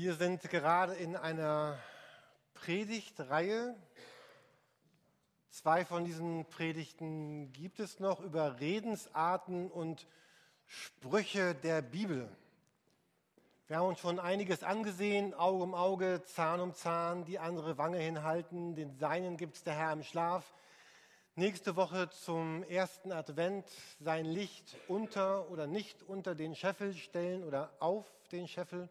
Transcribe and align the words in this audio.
Wir 0.00 0.14
sind 0.14 0.42
gerade 0.42 0.94
in 0.94 1.16
einer 1.16 1.76
Predigtreihe. 2.54 3.74
Zwei 5.50 5.84
von 5.84 6.04
diesen 6.04 6.44
Predigten 6.44 7.50
gibt 7.52 7.80
es 7.80 7.98
noch 7.98 8.20
über 8.20 8.60
Redensarten 8.60 9.68
und 9.68 10.06
Sprüche 10.66 11.56
der 11.56 11.82
Bibel. 11.82 12.28
Wir 13.66 13.78
haben 13.78 13.88
uns 13.88 13.98
schon 13.98 14.20
einiges 14.20 14.62
angesehen, 14.62 15.34
Auge 15.34 15.64
um 15.64 15.74
Auge, 15.74 16.22
Zahn 16.26 16.60
um 16.60 16.74
Zahn, 16.74 17.24
die 17.24 17.40
andere 17.40 17.76
Wange 17.76 17.98
hinhalten, 17.98 18.76
den 18.76 18.92
Seinen 18.92 19.36
gibt 19.36 19.56
es 19.56 19.64
der 19.64 19.74
Herr 19.74 19.92
im 19.92 20.04
Schlaf. 20.04 20.54
Nächste 21.34 21.74
Woche 21.74 22.08
zum 22.10 22.62
ersten 22.62 23.10
Advent 23.10 23.66
sein 23.98 24.26
Licht 24.26 24.76
unter 24.86 25.50
oder 25.50 25.66
nicht 25.66 26.04
unter 26.04 26.36
den 26.36 26.54
Scheffel 26.54 26.94
stellen 26.94 27.42
oder 27.42 27.72
auf 27.80 28.06
den 28.30 28.46
Scheffel. 28.46 28.88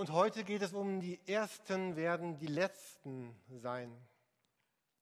Und 0.00 0.12
heute 0.12 0.44
geht 0.44 0.62
es 0.62 0.72
um 0.72 0.98
die 0.98 1.20
Ersten 1.26 1.94
werden 1.94 2.38
die 2.38 2.46
Letzten 2.46 3.36
sein. 3.50 3.94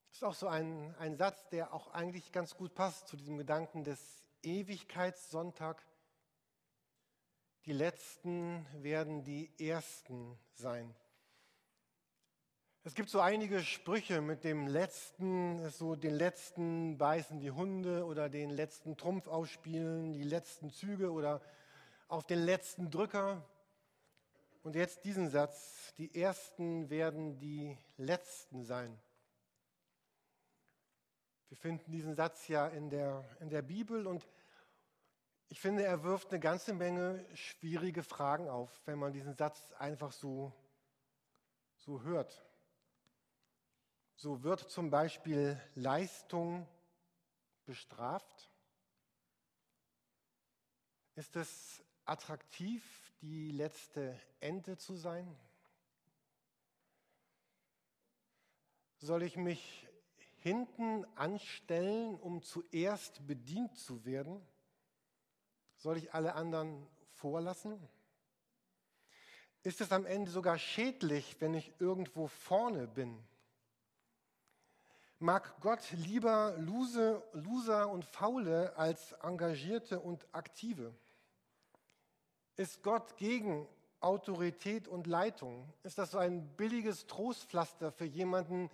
Das 0.08 0.16
ist 0.16 0.24
auch 0.24 0.34
so 0.34 0.48
ein, 0.48 0.92
ein 0.98 1.16
Satz, 1.16 1.48
der 1.50 1.72
auch 1.72 1.92
eigentlich 1.92 2.32
ganz 2.32 2.56
gut 2.56 2.74
passt 2.74 3.06
zu 3.06 3.16
diesem 3.16 3.38
Gedanken 3.38 3.84
des 3.84 4.00
Ewigkeitssonntag. 4.42 5.86
Die 7.64 7.72
Letzten 7.72 8.66
werden 8.82 9.22
die 9.22 9.52
Ersten 9.60 10.36
sein. 10.54 10.92
Es 12.82 12.96
gibt 12.96 13.08
so 13.08 13.20
einige 13.20 13.60
Sprüche 13.60 14.20
mit 14.20 14.42
dem 14.42 14.66
Letzten, 14.66 15.70
so 15.70 15.94
den 15.94 16.16
Letzten 16.16 16.98
beißen 16.98 17.38
die 17.38 17.52
Hunde 17.52 18.04
oder 18.04 18.28
den 18.28 18.50
letzten 18.50 18.96
Trumpf 18.96 19.28
ausspielen, 19.28 20.12
die 20.12 20.24
letzten 20.24 20.72
Züge 20.72 21.12
oder 21.12 21.40
auf 22.08 22.26
den 22.26 22.40
letzten 22.40 22.90
Drücker. 22.90 23.44
Und 24.68 24.74
jetzt 24.74 25.02
diesen 25.06 25.30
Satz, 25.30 25.94
die 25.96 26.14
Ersten 26.14 26.90
werden 26.90 27.38
die 27.38 27.78
Letzten 27.96 28.64
sein. 28.64 29.00
Wir 31.48 31.56
finden 31.56 31.90
diesen 31.90 32.14
Satz 32.14 32.48
ja 32.48 32.68
in 32.68 32.90
der, 32.90 33.24
in 33.40 33.48
der 33.48 33.62
Bibel 33.62 34.06
und 34.06 34.28
ich 35.48 35.58
finde, 35.58 35.84
er 35.84 36.02
wirft 36.02 36.28
eine 36.28 36.38
ganze 36.38 36.74
Menge 36.74 37.24
schwierige 37.34 38.02
Fragen 38.02 38.50
auf, 38.50 38.82
wenn 38.84 38.98
man 38.98 39.14
diesen 39.14 39.34
Satz 39.34 39.72
einfach 39.78 40.12
so, 40.12 40.52
so 41.78 42.02
hört. 42.02 42.44
So 44.16 44.42
wird 44.42 44.60
zum 44.60 44.90
Beispiel 44.90 45.58
Leistung 45.76 46.68
bestraft. 47.64 48.50
Ist 51.14 51.36
es 51.36 51.82
attraktiv, 52.04 53.07
die 53.20 53.50
letzte 53.50 54.18
Ente 54.40 54.76
zu 54.76 54.94
sein? 54.94 55.36
Soll 58.98 59.22
ich 59.22 59.36
mich 59.36 59.86
hinten 60.38 61.04
anstellen, 61.16 62.16
um 62.16 62.42
zuerst 62.42 63.26
bedient 63.26 63.76
zu 63.76 64.04
werden? 64.04 64.44
Soll 65.76 65.96
ich 65.96 66.12
alle 66.12 66.34
anderen 66.34 66.86
vorlassen? 67.12 67.78
Ist 69.62 69.80
es 69.80 69.92
am 69.92 70.06
Ende 70.06 70.30
sogar 70.30 70.58
schädlich, 70.58 71.36
wenn 71.40 71.54
ich 71.54 71.72
irgendwo 71.80 72.26
vorne 72.28 72.86
bin? 72.86 73.22
Mag 75.20 75.60
Gott 75.60 75.90
lieber 75.92 76.56
Loser 76.58 77.90
und 77.90 78.04
Faule 78.04 78.76
als 78.76 79.12
Engagierte 79.12 79.98
und 79.98 80.26
Aktive? 80.32 80.94
Ist 82.58 82.82
Gott 82.82 83.16
gegen 83.16 83.68
Autorität 84.00 84.88
und 84.88 85.06
Leitung? 85.06 85.72
Ist 85.84 85.96
das 85.96 86.10
so 86.10 86.18
ein 86.18 86.44
billiges 86.56 87.06
Trostpflaster 87.06 87.92
für 87.92 88.04
jemanden, 88.04 88.68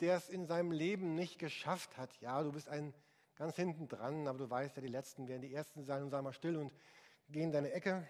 der 0.00 0.18
es 0.18 0.28
in 0.28 0.44
seinem 0.44 0.70
Leben 0.70 1.14
nicht 1.14 1.38
geschafft 1.38 1.96
hat? 1.96 2.14
Ja, 2.20 2.42
du 2.42 2.52
bist 2.52 2.68
ein 2.68 2.92
ganz 3.36 3.56
hinten 3.56 3.88
dran, 3.88 4.28
aber 4.28 4.36
du 4.36 4.50
weißt 4.50 4.76
ja, 4.76 4.82
die 4.82 4.88
Letzten 4.88 5.28
werden 5.28 5.40
die 5.40 5.54
Ersten 5.54 5.82
sein 5.82 6.02
und 6.02 6.10
sei 6.10 6.20
mal 6.20 6.34
still 6.34 6.58
und 6.58 6.74
geh 7.30 7.40
in 7.40 7.52
deine 7.52 7.72
Ecke. 7.72 8.06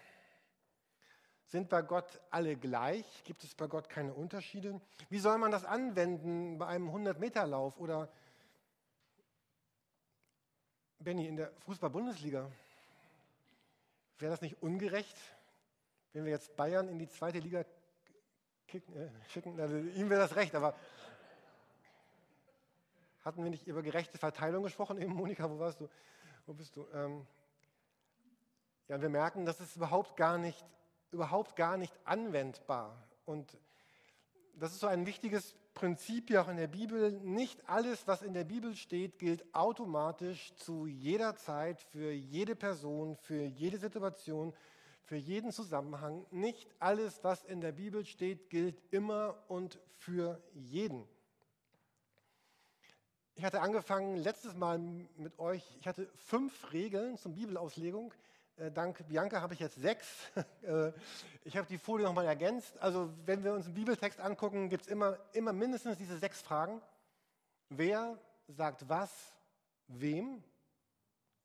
Sind 1.45 1.69
bei 1.69 1.83
Gott 1.83 2.19
alle 2.29 2.57
gleich? 2.57 3.23
Gibt 3.23 3.45
es 3.45 3.55
bei 3.55 3.67
Gott 3.67 3.87
keine 3.87 4.13
Unterschiede? 4.13 4.81
Wie 5.09 5.19
soll 5.19 5.37
man 5.37 5.51
das 5.51 5.63
anwenden 5.63 6.57
bei 6.57 6.67
einem 6.67 6.89
100-Meter-Lauf 6.89 7.79
oder 7.79 8.11
Benny 10.99 11.29
in 11.29 11.37
der 11.37 11.53
Fußball-Bundesliga? 11.59 12.51
Wäre 14.19 14.31
das 14.31 14.41
nicht 14.41 14.61
ungerecht, 14.61 15.17
wenn 16.13 16.25
wir 16.25 16.31
jetzt 16.31 16.55
Bayern 16.55 16.87
in 16.87 16.99
die 16.99 17.09
zweite 17.09 17.39
Liga 17.39 17.65
kicken, 18.67 18.95
äh, 18.95 19.09
schicken? 19.29 19.59
Also, 19.59 19.77
ihm 19.77 20.09
wäre 20.09 20.21
das 20.21 20.35
recht, 20.35 20.55
aber 20.55 20.75
hatten 23.23 23.43
wir 23.43 23.49
nicht 23.49 23.67
über 23.67 23.81
gerechte 23.81 24.17
Verteilung 24.17 24.63
gesprochen 24.63 25.01
eben, 25.01 25.13
Monika? 25.13 25.49
Wo 25.49 25.59
warst 25.59 25.79
du? 25.79 25.89
Wo 26.45 26.53
bist 26.53 26.75
du? 26.75 26.87
Ähm, 26.93 27.25
ja, 28.87 29.01
wir 29.01 29.09
merken, 29.09 29.45
das 29.45 29.61
ist 29.61 29.77
überhaupt 29.77 30.17
gar 30.17 30.37
nicht, 30.37 30.63
überhaupt 31.11 31.55
gar 31.55 31.77
nicht 31.77 31.93
anwendbar. 32.03 33.07
Und 33.25 33.57
das 34.55 34.73
ist 34.73 34.81
so 34.81 34.87
ein 34.87 35.05
wichtiges 35.05 35.55
Prinzip 35.73 36.29
ja 36.29 36.43
auch 36.43 36.49
in 36.49 36.57
der 36.57 36.67
Bibel. 36.67 37.11
Nicht 37.11 37.67
alles, 37.67 38.07
was 38.07 38.21
in 38.21 38.33
der 38.33 38.43
Bibel 38.43 38.75
steht, 38.75 39.17
gilt 39.19 39.43
automatisch 39.53 40.53
zu 40.55 40.85
jeder 40.87 41.35
Zeit, 41.35 41.81
für 41.81 42.11
jede 42.11 42.55
Person, 42.55 43.15
für 43.17 43.43
jede 43.43 43.77
Situation, 43.77 44.53
für 45.03 45.15
jeden 45.15 45.51
Zusammenhang. 45.51 46.25
Nicht 46.31 46.69
alles, 46.79 47.23
was 47.23 47.43
in 47.43 47.61
der 47.61 47.71
Bibel 47.71 48.05
steht, 48.05 48.49
gilt 48.49 48.81
immer 48.91 49.43
und 49.47 49.79
für 49.97 50.41
jeden. 50.53 51.07
Ich 53.35 53.43
hatte 53.43 53.61
angefangen 53.61 54.17
letztes 54.17 54.53
Mal 54.53 54.77
mit 54.77 55.39
euch, 55.39 55.63
ich 55.79 55.87
hatte 55.87 56.07
fünf 56.15 56.71
Regeln 56.71 57.17
zum 57.17 57.33
Bibelauslegung. 57.33 58.13
Äh, 58.57 58.71
dank 58.71 59.07
Bianca 59.07 59.41
habe 59.41 59.53
ich 59.53 59.59
jetzt 59.59 59.79
sechs. 59.81 60.07
Äh, 60.63 60.93
ich 61.43 61.57
habe 61.57 61.67
die 61.67 61.77
Folie 61.77 62.05
nochmal 62.05 62.25
ergänzt. 62.25 62.77
Also 62.79 63.11
wenn 63.25 63.43
wir 63.43 63.53
uns 63.53 63.65
einen 63.65 63.73
Bibeltext 63.73 64.21
angucken, 64.21 64.69
gibt 64.69 64.85
es 64.85 64.87
immer, 64.87 65.19
immer 65.33 65.51
mindestens 65.51 65.97
diese 65.97 66.17
sechs 66.17 66.41
Fragen. 66.41 66.81
Wer 67.67 68.17
sagt 68.47 68.87
was, 68.87 69.11
wem? 69.87 70.41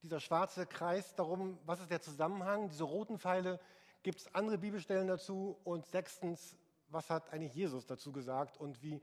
Dieser 0.03 0.21
schwarze 0.21 0.67
Kreis 0.67 1.17
darum, 1.17 1.59
was 1.67 1.81
ist 1.81 1.91
der 1.91 2.01
Zusammenhang? 2.01 2.69
Diese 2.69 2.85
roten 2.85 3.19
Pfeile, 3.19 3.59
gibt 4.05 4.21
es 4.21 4.33
andere 4.37 4.59
Bibelstellen 4.59 5.09
dazu? 5.09 5.59
Und 5.65 5.85
sechstens, 5.87 6.55
was 6.89 7.11
hat 7.11 7.33
eigentlich 7.33 7.55
Jesus 7.55 7.85
dazu 7.87 8.13
gesagt 8.13 8.57
und 8.57 8.81
wie, 8.85 9.03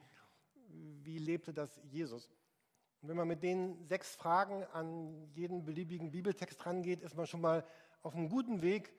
wie 0.70 1.18
lebte 1.18 1.54
das 1.54 1.82
Jesus? 1.84 2.30
Wenn 3.02 3.18
man 3.18 3.28
mit 3.28 3.44
den 3.44 3.86
sechs 3.86 4.16
Fragen 4.16 4.64
an 4.72 5.30
jeden 5.34 5.66
beliebigen 5.66 6.12
Bibeltext 6.12 6.66
rangeht, 6.66 7.02
ist 7.02 7.16
man 7.16 7.28
schon 7.28 7.42
mal 7.42 7.66
auf 8.06 8.14
einem 8.14 8.30
guten 8.30 8.62
Weg, 8.62 8.94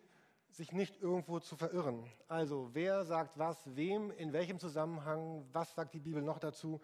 sich 0.50 0.72
nicht 0.72 1.00
irgendwo 1.00 1.38
zu 1.38 1.56
verirren. 1.56 2.10
Also, 2.26 2.70
wer 2.72 3.04
sagt 3.04 3.38
was, 3.38 3.76
wem, 3.76 4.10
in 4.10 4.32
welchem 4.32 4.58
Zusammenhang, 4.58 5.46
was 5.52 5.72
sagt 5.76 5.94
die 5.94 6.00
Bibel 6.00 6.22
noch 6.22 6.40
dazu 6.40 6.80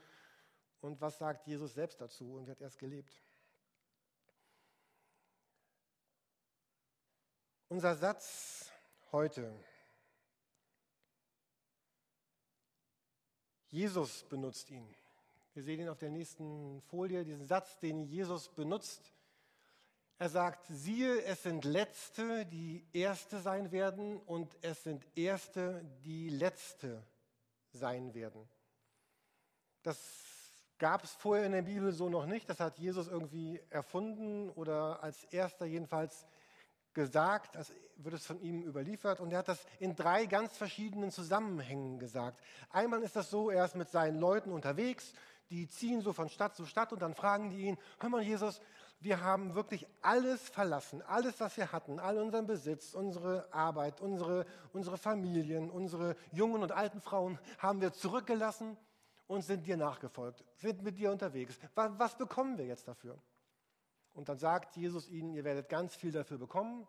und 0.81 1.01
was 1.01 1.19
sagt 1.19 1.49
Jesus 1.49 1.75
selbst 1.75 2.01
dazu 2.01 2.35
und 2.35 2.47
wie 2.47 2.53
hat 2.53 2.61
er 2.61 2.69
es 2.69 2.79
gelebt? 2.79 3.21
Unser 7.69 7.97
Satz 7.97 8.71
heute. 9.11 9.53
Jesus 13.67 14.23
benutzt 14.29 14.71
ihn. 14.71 14.87
Wir 15.55 15.65
sehen 15.65 15.81
ihn 15.81 15.89
auf 15.89 15.99
der 15.99 16.11
nächsten 16.11 16.81
Folie, 16.83 17.25
diesen 17.25 17.47
Satz, 17.47 17.81
den 17.81 18.05
Jesus 18.05 18.49
benutzt. 18.49 19.13
Er 20.23 20.29
sagt, 20.29 20.67
siehe, 20.69 21.21
es 21.25 21.43
sind 21.43 21.65
Letzte, 21.65 22.47
die 22.47 22.87
Erste 22.93 23.41
sein 23.41 23.73
werden 23.73 24.19
und 24.19 24.57
es 24.63 24.85
sind 24.85 25.05
Erste, 25.17 25.85
die 26.05 26.29
Letzte 26.29 27.03
sein 27.73 28.15
werden. 28.15 28.49
Das 29.83 29.99
gab 30.79 31.03
es 31.03 31.11
vorher 31.11 31.45
in 31.45 31.51
der 31.51 31.63
Bibel 31.63 31.91
so 31.91 32.09
noch 32.09 32.27
nicht. 32.27 32.49
Das 32.49 32.61
hat 32.61 32.79
Jesus 32.79 33.09
irgendwie 33.09 33.61
erfunden 33.69 34.49
oder 34.51 35.03
als 35.03 35.25
Erster 35.25 35.67
jedenfalls 35.67 36.25
gesagt, 36.95 37.57
als 37.57 37.73
wird 37.97 38.15
es 38.15 38.25
von 38.25 38.41
ihm 38.43 38.63
überliefert. 38.63 39.19
Und 39.19 39.33
er 39.33 39.39
hat 39.39 39.49
das 39.49 39.67
in 39.81 39.97
drei 39.97 40.27
ganz 40.27 40.57
verschiedenen 40.57 41.11
Zusammenhängen 41.11 41.99
gesagt. 41.99 42.41
Einmal 42.71 43.03
ist 43.03 43.17
das 43.17 43.29
so, 43.29 43.51
er 43.51 43.65
ist 43.65 43.75
mit 43.75 43.89
seinen 43.89 44.21
Leuten 44.21 44.53
unterwegs 44.53 45.15
die 45.53 45.69
ziehen 45.69 46.01
so 46.01 46.15
von 46.15 46.31
Stadt 46.31 46.57
zu 46.57 46.65
Stadt 46.65 46.95
und 46.95 47.03
dann 47.03 47.15
fragen 47.15 47.51
die 47.51 47.67
ihn, 47.67 47.79
hör 48.01 48.09
mal 48.09 48.23
Jesus, 48.23 48.61
wir 49.03 49.21
haben 49.21 49.55
wirklich 49.55 49.87
alles 50.01 50.49
verlassen, 50.49 51.03
alles, 51.03 51.41
was 51.41 51.57
wir 51.57 51.73
hatten, 51.73 51.99
all 51.99 52.19
unseren 52.19 52.47
Besitz, 52.47 52.95
unsere 52.95 53.53
Arbeit, 53.53 54.01
unsere, 54.01 54.47
unsere 54.73 54.97
Familien, 54.97 55.71
unsere 55.71 56.17
jungen 56.31 56.63
und 56.63 56.73
alten 56.73 57.01
Frauen 57.01 57.39
haben 57.59 57.81
wir 57.81 57.93
zurückgelassen 57.93 58.77
und 59.27 59.43
sind 59.43 59.67
dir 59.67 59.77
nachgefolgt, 59.77 60.45
sind 60.57 60.83
mit 60.83 60.99
dir 60.99 61.11
unterwegs. 61.11 61.59
Was, 61.75 61.91
was 61.99 62.17
bekommen 62.17 62.59
wir 62.59 62.67
jetzt 62.67 62.87
dafür? 62.87 63.19
Und 64.15 64.29
dann 64.29 64.39
sagt 64.39 64.77
Jesus 64.77 65.09
ihnen, 65.09 65.35
ihr 65.35 65.45
werdet 65.45 65.69
ganz 65.69 65.95
viel 65.95 66.13
dafür 66.13 66.39
bekommen, 66.39 66.87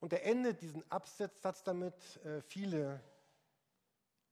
Und 0.00 0.12
er 0.12 0.24
endet 0.24 0.60
diesen 0.62 0.88
Absatzsatz 0.90 1.64
damit, 1.64 1.94
äh, 2.24 2.40
viele 2.42 3.00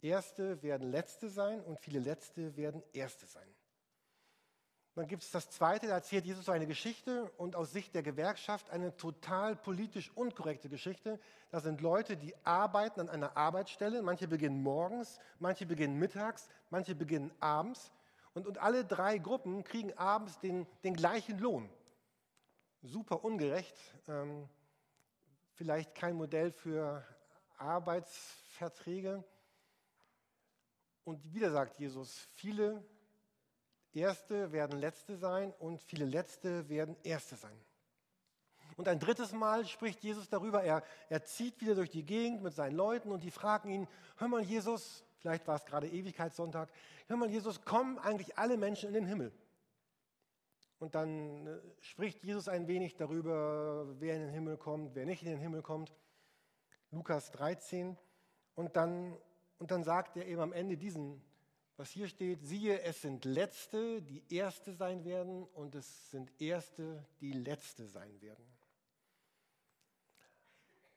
Erste 0.01 0.63
werden 0.63 0.91
Letzte 0.91 1.29
sein 1.29 1.61
und 1.61 1.81
viele 1.81 1.99
Letzte 1.99 2.57
werden 2.57 2.83
Erste 2.93 3.27
sein. 3.27 3.49
Dann 4.97 5.09
gibt 5.09 5.25
es 5.25 5.31
das 5.31 5.51
Zweite, 5.51 5.89
da 5.89 5.93
erzählt 5.93 6.25
Jesus 6.25 6.49
eine 6.49 6.67
Geschichte 6.67 7.31
und 7.37 7.55
aus 7.55 7.71
Sicht 7.71 7.95
der 7.95 8.03
Gewerkschaft 8.03 8.71
eine 8.71 8.97
total 8.97 9.55
politisch 9.55 10.11
unkorrekte 10.15 10.71
Geschichte. 10.71 11.21
Da 11.51 11.61
sind 11.61 11.83
Leute, 11.83 12.17
die 12.17 12.35
arbeiten 12.45 13.01
an 13.01 13.11
einer 13.11 13.37
Arbeitsstelle. 13.37 14.01
Manche 14.01 14.27
beginnen 14.27 14.63
morgens, 14.63 15.21
manche 15.39 15.67
beginnen 15.67 15.99
mittags, 15.99 16.49
manche 16.71 16.95
beginnen 16.95 17.31
abends. 17.41 17.93
Und, 18.33 18.47
und 18.47 18.57
alle 18.57 18.87
drei 18.87 19.19
Gruppen 19.19 19.65
kriegen 19.65 19.93
abends 19.99 20.39
den, 20.41 20.67
den 20.83 20.95
gleichen 20.95 21.39
Lohn. 21.41 21.69
Super 22.81 23.23
ungerecht. 23.23 23.77
Ähm, 24.09 24.49
vielleicht 25.53 25.95
kein 25.95 26.17
Modell 26.17 26.51
für 26.51 27.05
Arbeitsverträge. 27.59 29.23
Und 31.05 31.35
wieder 31.35 31.51
sagt 31.51 31.79
Jesus, 31.81 32.29
viele 32.33 32.83
Erste 33.97 34.53
werden 34.53 34.79
Letzte 34.79 35.17
sein 35.17 35.53
und 35.59 35.81
viele 35.81 36.05
Letzte 36.05 36.69
werden 36.69 36.97
Erste 37.03 37.37
sein. 37.37 37.59
Und 38.77 38.89
ein 38.89 39.01
drittes 39.01 39.33
Mal 39.33 39.65
spricht 39.67 40.03
Jesus 40.03 40.29
darüber, 40.29 40.63
er, 40.63 40.83
er 41.09 41.25
zieht 41.25 41.59
wieder 41.63 41.75
durch 41.75 41.89
die 41.89 42.05
Gegend 42.05 42.43
mit 42.43 42.53
seinen 42.53 42.77
Leuten 42.77 43.11
und 43.11 43.23
die 43.23 43.31
fragen 43.31 43.71
ihn, 43.71 43.89
hör 44.19 44.29
mal 44.29 44.43
Jesus, 44.43 45.03
vielleicht 45.17 45.47
war 45.49 45.57
es 45.57 45.65
gerade 45.65 45.89
Ewigkeitssonntag, 45.89 46.69
hör 47.07 47.17
mal 47.17 47.31
Jesus, 47.31 47.65
kommen 47.65 47.99
eigentlich 47.99 48.37
alle 48.37 48.59
Menschen 48.59 48.89
in 48.89 48.95
den 48.95 49.07
Himmel? 49.07 49.33
Und 50.79 50.95
dann 50.95 51.47
äh, 51.47 51.59
spricht 51.81 52.23
Jesus 52.23 52.49
ein 52.49 52.69
wenig 52.69 52.97
darüber, 52.97 53.87
wer 53.99 54.17
in 54.17 54.21
den 54.21 54.31
Himmel 54.31 54.59
kommt, 54.59 54.95
wer 54.95 55.07
nicht 55.07 55.23
in 55.23 55.31
den 55.31 55.39
Himmel 55.39 55.63
kommt. 55.63 55.95
Lukas 56.91 57.31
13. 57.31 57.97
Und 58.55 58.77
dann, 58.77 59.17
und 59.59 59.71
dann 59.71 59.85
sagt 59.85 60.19
er 60.19 60.27
eben 60.27 60.43
am 60.43 60.53
Ende 60.53 60.77
diesen 60.77 61.23
was 61.77 61.91
hier 61.91 62.09
steht, 62.09 62.43
siehe, 62.43 62.81
es 62.83 63.03
sind 63.03 63.25
Letzte, 63.25 64.01
die 64.03 64.23
Erste 64.35 64.73
sein 64.73 65.05
werden 65.05 65.45
und 65.55 65.75
es 65.75 66.11
sind 66.11 66.33
Erste, 66.41 67.05
die 67.21 67.33
Letzte 67.33 67.87
sein 67.87 68.21
werden. 68.21 68.47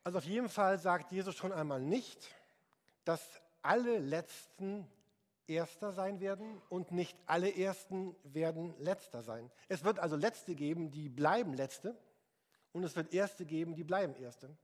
Also 0.04 0.20
auf 0.20 0.26
jeden 0.26 0.50
Fall 0.50 0.80
sagt 0.80 1.12
Jesus 1.12 1.36
schon 1.36 1.52
einmal 1.52 1.82
nicht, 1.82 2.34
dass 3.04 3.22
alle 3.62 4.00
Letzten 4.00 4.88
Erster 5.48 5.92
sein 5.92 6.20
werden 6.20 6.62
und 6.70 6.92
nicht 6.92 7.18
alle 7.26 7.54
Ersten 7.54 8.16
werden 8.24 8.74
Letzter 8.80 9.24
sein. 9.24 9.52
Es 9.68 9.84
wird 9.84 10.00
also 10.00 10.16
Letzte 10.16 10.56
geben, 10.56 10.92
die 10.92 11.10
bleiben 11.10 11.54
Letzte 11.54 11.98
und 12.72 12.84
es 12.84 12.96
wird 12.96 13.14
Erste 13.14 13.46
geben, 13.46 13.76
die 13.76 13.84
bleiben 13.84 14.16
Erste. 14.16 14.56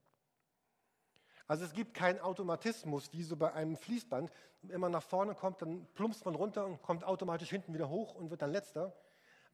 Also 1.48 1.64
es 1.64 1.72
gibt 1.72 1.94
keinen 1.94 2.18
Automatismus, 2.20 3.12
wie 3.12 3.22
so 3.22 3.36
bei 3.36 3.52
einem 3.52 3.76
Fließband. 3.76 4.30
Wenn 4.62 4.80
man 4.80 4.90
nach 4.90 5.02
vorne 5.02 5.34
kommt, 5.34 5.62
dann 5.62 5.86
plumpst 5.94 6.24
man 6.24 6.34
runter 6.34 6.66
und 6.66 6.82
kommt 6.82 7.04
automatisch 7.04 7.50
hinten 7.50 7.72
wieder 7.72 7.88
hoch 7.88 8.14
und 8.14 8.30
wird 8.30 8.42
dann 8.42 8.50
letzter. 8.50 8.92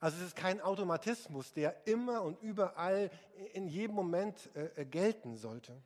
Also 0.00 0.16
es 0.18 0.28
ist 0.28 0.36
kein 0.36 0.60
Automatismus, 0.60 1.52
der 1.52 1.86
immer 1.86 2.22
und 2.22 2.40
überall 2.42 3.10
in 3.52 3.68
jedem 3.68 3.94
Moment 3.94 4.50
äh, 4.56 4.82
äh, 4.82 4.84
gelten 4.84 5.36
sollte. 5.36 5.80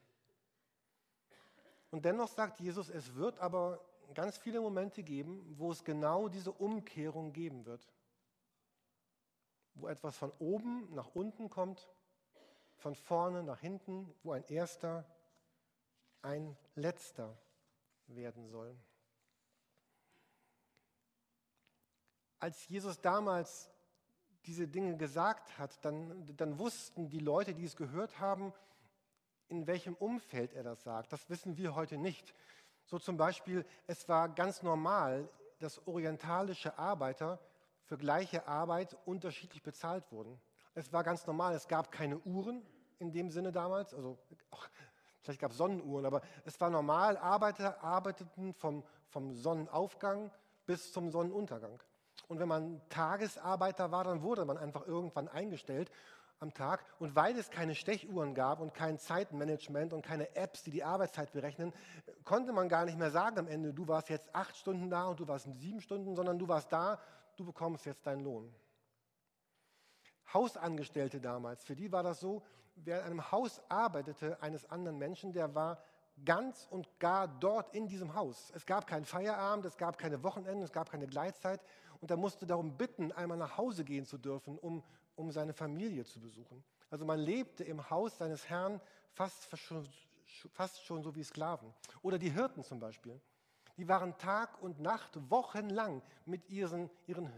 Und 1.90 2.04
dennoch 2.04 2.28
sagt 2.28 2.60
Jesus, 2.60 2.88
es 2.88 3.14
wird 3.14 3.38
aber 3.40 3.80
ganz 4.14 4.38
viele 4.38 4.60
Momente 4.60 5.02
geben, 5.02 5.54
wo 5.58 5.72
es 5.72 5.84
genau 5.84 6.28
diese 6.28 6.52
Umkehrung 6.52 7.32
geben 7.32 7.66
wird. 7.66 7.86
Wo 9.74 9.88
etwas 9.88 10.16
von 10.16 10.32
oben 10.38 10.88
nach 10.94 11.14
unten 11.14 11.50
kommt, 11.50 11.86
von 12.76 12.94
vorne 12.94 13.42
nach 13.42 13.60
hinten, 13.60 14.14
wo 14.22 14.32
ein 14.32 14.44
erster 14.48 15.04
ein 16.26 16.56
letzter 16.74 17.38
werden 18.08 18.48
soll. 18.48 18.76
Als 22.38 22.68
Jesus 22.68 23.00
damals 23.00 23.70
diese 24.44 24.68
Dinge 24.68 24.96
gesagt 24.96 25.56
hat, 25.58 25.84
dann, 25.84 26.36
dann 26.36 26.58
wussten 26.58 27.08
die 27.08 27.20
Leute, 27.20 27.54
die 27.54 27.64
es 27.64 27.76
gehört 27.76 28.20
haben, 28.20 28.52
in 29.48 29.66
welchem 29.66 29.94
Umfeld 29.94 30.52
er 30.52 30.64
das 30.64 30.82
sagt. 30.82 31.12
Das 31.12 31.30
wissen 31.30 31.56
wir 31.56 31.74
heute 31.74 31.96
nicht. 31.96 32.34
So 32.84 32.98
zum 32.98 33.16
Beispiel, 33.16 33.64
es 33.86 34.08
war 34.08 34.28
ganz 34.28 34.62
normal, 34.62 35.28
dass 35.60 35.86
orientalische 35.86 36.76
Arbeiter 36.78 37.40
für 37.84 37.96
gleiche 37.96 38.46
Arbeit 38.46 38.96
unterschiedlich 39.06 39.62
bezahlt 39.62 40.10
wurden. 40.10 40.40
Es 40.74 40.92
war 40.92 41.04
ganz 41.04 41.26
normal, 41.26 41.54
es 41.54 41.68
gab 41.68 41.90
keine 41.90 42.18
Uhren 42.18 42.62
in 42.98 43.12
dem 43.12 43.30
Sinne 43.30 43.52
damals, 43.52 43.94
also 43.94 44.18
Vielleicht 45.26 45.40
gab 45.40 45.50
es 45.50 45.56
Sonnenuhren, 45.56 46.06
aber 46.06 46.22
es 46.44 46.60
war 46.60 46.70
normal, 46.70 47.16
Arbeiter 47.16 47.82
arbeiteten 47.82 48.54
vom, 48.54 48.84
vom 49.08 49.34
Sonnenaufgang 49.34 50.30
bis 50.66 50.92
zum 50.92 51.10
Sonnenuntergang. 51.10 51.82
Und 52.28 52.38
wenn 52.38 52.46
man 52.46 52.80
Tagesarbeiter 52.88 53.90
war, 53.90 54.04
dann 54.04 54.22
wurde 54.22 54.44
man 54.44 54.56
einfach 54.56 54.86
irgendwann 54.86 55.26
eingestellt 55.26 55.90
am 56.38 56.54
Tag. 56.54 56.84
Und 57.00 57.16
weil 57.16 57.36
es 57.36 57.50
keine 57.50 57.74
Stechuhren 57.74 58.34
gab 58.34 58.60
und 58.60 58.72
kein 58.72 59.00
Zeitmanagement 59.00 59.92
und 59.92 60.02
keine 60.02 60.34
Apps, 60.36 60.62
die 60.62 60.70
die 60.70 60.84
Arbeitszeit 60.84 61.32
berechnen, 61.32 61.72
konnte 62.24 62.52
man 62.52 62.68
gar 62.68 62.84
nicht 62.84 62.96
mehr 62.96 63.10
sagen 63.10 63.36
am 63.38 63.48
Ende, 63.48 63.74
du 63.74 63.88
warst 63.88 64.08
jetzt 64.08 64.32
acht 64.32 64.56
Stunden 64.56 64.90
da 64.90 65.06
und 65.06 65.18
du 65.18 65.26
warst 65.26 65.48
sieben 65.58 65.80
Stunden, 65.80 66.14
sondern 66.14 66.38
du 66.38 66.46
warst 66.46 66.72
da, 66.72 67.00
du 67.36 67.44
bekommst 67.44 67.84
jetzt 67.84 68.06
deinen 68.06 68.22
Lohn. 68.22 68.54
Hausangestellte 70.32 71.20
damals, 71.20 71.64
für 71.64 71.74
die 71.74 71.90
war 71.90 72.04
das 72.04 72.20
so, 72.20 72.42
wer 72.76 73.00
in 73.00 73.06
einem 73.06 73.32
Haus 73.32 73.60
arbeitete, 73.68 74.40
eines 74.42 74.68
anderen 74.70 74.98
Menschen, 74.98 75.32
der 75.32 75.54
war 75.54 75.82
ganz 76.24 76.66
und 76.70 76.88
gar 76.98 77.28
dort 77.28 77.74
in 77.74 77.88
diesem 77.88 78.14
Haus. 78.14 78.50
Es 78.54 78.64
gab 78.64 78.86
keinen 78.86 79.04
Feierabend, 79.04 79.66
es 79.66 79.76
gab 79.76 79.98
keine 79.98 80.22
Wochenenden, 80.22 80.62
es 80.62 80.72
gab 80.72 80.90
keine 80.90 81.06
Gleitzeit 81.06 81.60
und 82.00 82.10
er 82.10 82.16
musste 82.16 82.46
darum 82.46 82.76
bitten, 82.76 83.12
einmal 83.12 83.36
nach 83.36 83.56
Hause 83.56 83.84
gehen 83.84 84.06
zu 84.06 84.18
dürfen, 84.18 84.58
um, 84.58 84.82
um 85.14 85.30
seine 85.30 85.52
Familie 85.52 86.04
zu 86.04 86.20
besuchen. 86.20 86.64
Also 86.90 87.04
man 87.04 87.18
lebte 87.18 87.64
im 87.64 87.90
Haus 87.90 88.16
seines 88.18 88.48
Herrn 88.48 88.80
fast 89.12 89.56
schon, 89.58 89.86
fast 90.52 90.84
schon 90.84 91.02
so 91.02 91.14
wie 91.14 91.24
Sklaven. 91.24 91.72
Oder 92.02 92.18
die 92.18 92.30
Hirten 92.30 92.62
zum 92.62 92.78
Beispiel. 92.78 93.20
Die 93.76 93.88
waren 93.88 94.16
Tag 94.16 94.62
und 94.62 94.80
Nacht 94.80 95.18
wochenlang 95.30 96.02
mit 96.24 96.48
ihren, 96.48 96.88
ihren 97.06 97.30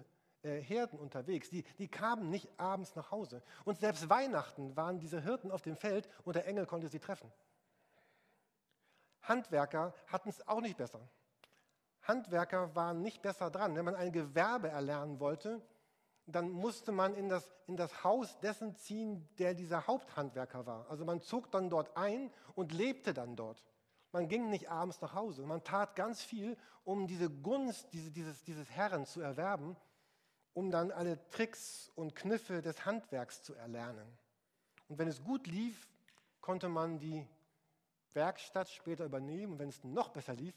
äh, 0.43 0.61
Herden 0.61 0.99
unterwegs. 0.99 1.50
Die, 1.50 1.64
die 1.79 1.88
kamen 1.88 2.31
nicht 2.31 2.49
abends 2.58 2.94
nach 2.94 3.11
Hause. 3.11 3.43
Und 3.64 3.79
selbst 3.79 4.08
Weihnachten 4.08 4.76
waren 4.76 4.99
diese 4.99 5.20
Hirten 5.20 5.50
auf 5.50 5.62
dem 5.62 5.76
Feld 5.76 6.08
und 6.25 6.37
der 6.37 6.46
Engel 6.46 6.67
konnte 6.67 6.88
sie 6.88 7.00
treffen. 7.00 7.32
Handwerker 9.23 9.94
hatten 10.06 10.29
es 10.29 10.46
auch 10.46 10.61
nicht 10.61 10.76
besser. 10.76 11.00
Handwerker 12.02 12.75
waren 12.75 13.02
nicht 13.02 13.21
besser 13.21 13.50
dran. 13.50 13.75
Wenn 13.75 13.85
man 13.85 13.97
ein 13.97 14.12
Gewerbe 14.12 14.68
erlernen 14.68 15.21
wollte, 15.21 15.61
dann 16.26 16.50
musste 16.50 16.92
man 16.92 17.14
in 17.14 17.28
das, 17.28 17.52
in 17.66 17.76
das 17.76 18.04
Haus 18.04 18.38
dessen 18.40 18.76
ziehen, 18.76 19.28
der 19.38 19.54
dieser 19.54 19.87
Haupthandwerker 19.87 20.66
war. 20.66 20.88
Also 20.90 21.04
man 21.04 21.21
zog 21.21 21.50
dann 21.50 21.68
dort 21.71 21.97
ein 21.97 22.30
und 22.54 22.73
lebte 22.73 23.12
dann 23.12 23.35
dort. 23.35 23.64
Man 24.12 24.28
ging 24.28 24.49
nicht 24.50 24.71
abends 24.71 25.00
nach 25.00 25.14
Hause. 25.14 25.45
Man 25.47 25.64
tat 25.64 25.97
ganz 25.97 26.23
viel, 26.23 26.57
um 26.85 27.07
diese 27.07 27.28
Gunst 27.28 27.92
diese, 27.92 28.11
dieses, 28.11 28.42
dieses 28.45 28.71
Herren 28.71 29.04
zu 29.04 29.21
erwerben 29.21 29.76
um 30.59 30.73
dann 30.73 30.91
alle 30.91 31.21
Tricks 31.31 31.88
und 31.95 32.17
Kniffe 32.17 32.61
des 32.62 32.85
Handwerks 32.85 33.45
zu 33.45 33.55
erlernen. 33.55 34.19
Und 34.88 34.99
wenn 34.99 35.07
es 35.07 35.23
gut 35.23 35.47
lief, 35.47 35.87
konnte 36.41 36.69
man 36.69 36.99
die 36.99 37.25
Werkstatt 38.12 38.69
später 38.69 39.05
übernehmen. 39.05 39.53
Und 39.53 39.61
wenn 39.61 39.69
es 39.69 39.85
noch 39.85 40.09
besser 40.09 40.35
lief, 40.35 40.57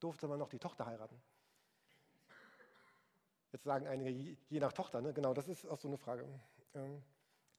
durfte 0.00 0.28
man 0.28 0.38
noch 0.38 0.48
die 0.48 0.58
Tochter 0.58 0.86
heiraten. 0.86 1.20
Jetzt 3.52 3.64
sagen 3.64 3.86
einige, 3.86 4.08
je 4.48 4.60
nach 4.60 4.72
Tochter, 4.72 5.02
ne? 5.02 5.12
genau, 5.12 5.34
das 5.34 5.46
ist 5.46 5.66
auch 5.66 5.78
so 5.78 5.88
eine 5.88 5.98
Frage. 5.98 6.26
Ähm, 6.74 7.02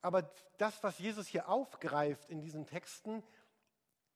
aber 0.01 0.27
das, 0.57 0.81
was 0.83 0.97
Jesus 0.97 1.27
hier 1.27 1.47
aufgreift 1.49 2.31
in 2.31 2.41
diesen 2.41 2.65
Texten, 2.65 3.21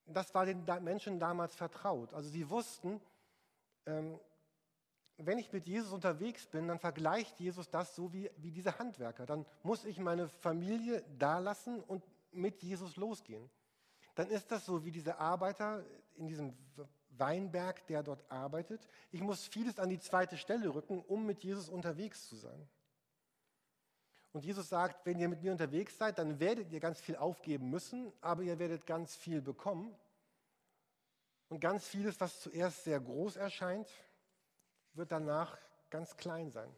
das 0.08 0.34
war 0.34 0.48
den 0.48 0.66
Menschen 0.82 1.20
damals 1.20 1.54
vertraut. 1.54 2.16
Also 2.16 2.30
sie 2.30 2.50
wussten, 2.50 3.00
ähm, 3.86 4.20
wenn 5.18 5.38
ich 5.38 5.52
mit 5.52 5.68
Jesus 5.68 5.92
unterwegs 5.92 6.48
bin, 6.48 6.68
dann 6.68 6.80
vergleicht 6.80 7.40
Jesus 7.40 7.70
das 7.70 7.96
so 7.96 8.12
wie, 8.14 8.30
wie 8.38 8.52
diese 8.52 8.80
Handwerker. 8.80 9.26
Dann 9.26 9.46
muss 9.62 9.86
ich 9.86 10.00
meine 10.00 10.28
Familie 10.28 11.04
da 11.18 11.40
lassen 11.40 11.82
und 11.82 12.04
mit 12.32 12.64
Jesus 12.64 12.96
losgehen. 12.96 13.50
Dann 14.16 14.30
ist 14.30 14.52
das 14.52 14.66
so 14.66 14.86
wie 14.86 14.92
diese 14.92 15.18
Arbeiter 15.20 15.84
in 16.16 16.28
diesem 16.28 16.54
Weinberg, 17.18 17.86
der 17.88 18.04
dort 18.04 18.30
arbeitet. 18.32 18.88
Ich 19.12 19.22
muss 19.22 19.46
vieles 19.46 19.80
an 19.80 19.90
die 19.90 20.00
zweite 20.00 20.38
Stelle 20.38 20.74
rücken, 20.74 21.02
um 21.02 21.26
mit 21.26 21.44
Jesus 21.44 21.70
unterwegs 21.70 22.28
zu 22.28 22.36
sein. 22.36 22.68
Und 24.32 24.44
Jesus 24.44 24.68
sagt, 24.70 25.06
wenn 25.06 25.20
ihr 25.20 25.30
mit 25.30 25.44
mir 25.44 25.52
unterwegs 25.52 25.96
seid, 25.96 26.18
dann 26.18 26.40
werdet 26.40 26.72
ihr 26.72 26.80
ganz 26.80 27.00
viel 27.00 27.16
aufgeben 27.16 27.70
müssen, 27.70 28.12
aber 28.20 28.42
ihr 28.42 28.58
werdet 28.58 28.88
ganz 28.88 29.16
viel 29.16 29.42
bekommen. 29.42 29.96
Und 31.50 31.60
ganz 31.60 31.88
vieles, 31.88 32.20
was 32.20 32.40
zuerst 32.42 32.84
sehr 32.84 33.00
groß 33.00 33.36
erscheint, 33.36 33.88
wird 34.94 35.12
danach 35.12 35.58
ganz 35.90 36.18
klein 36.18 36.52
sein. 36.52 36.74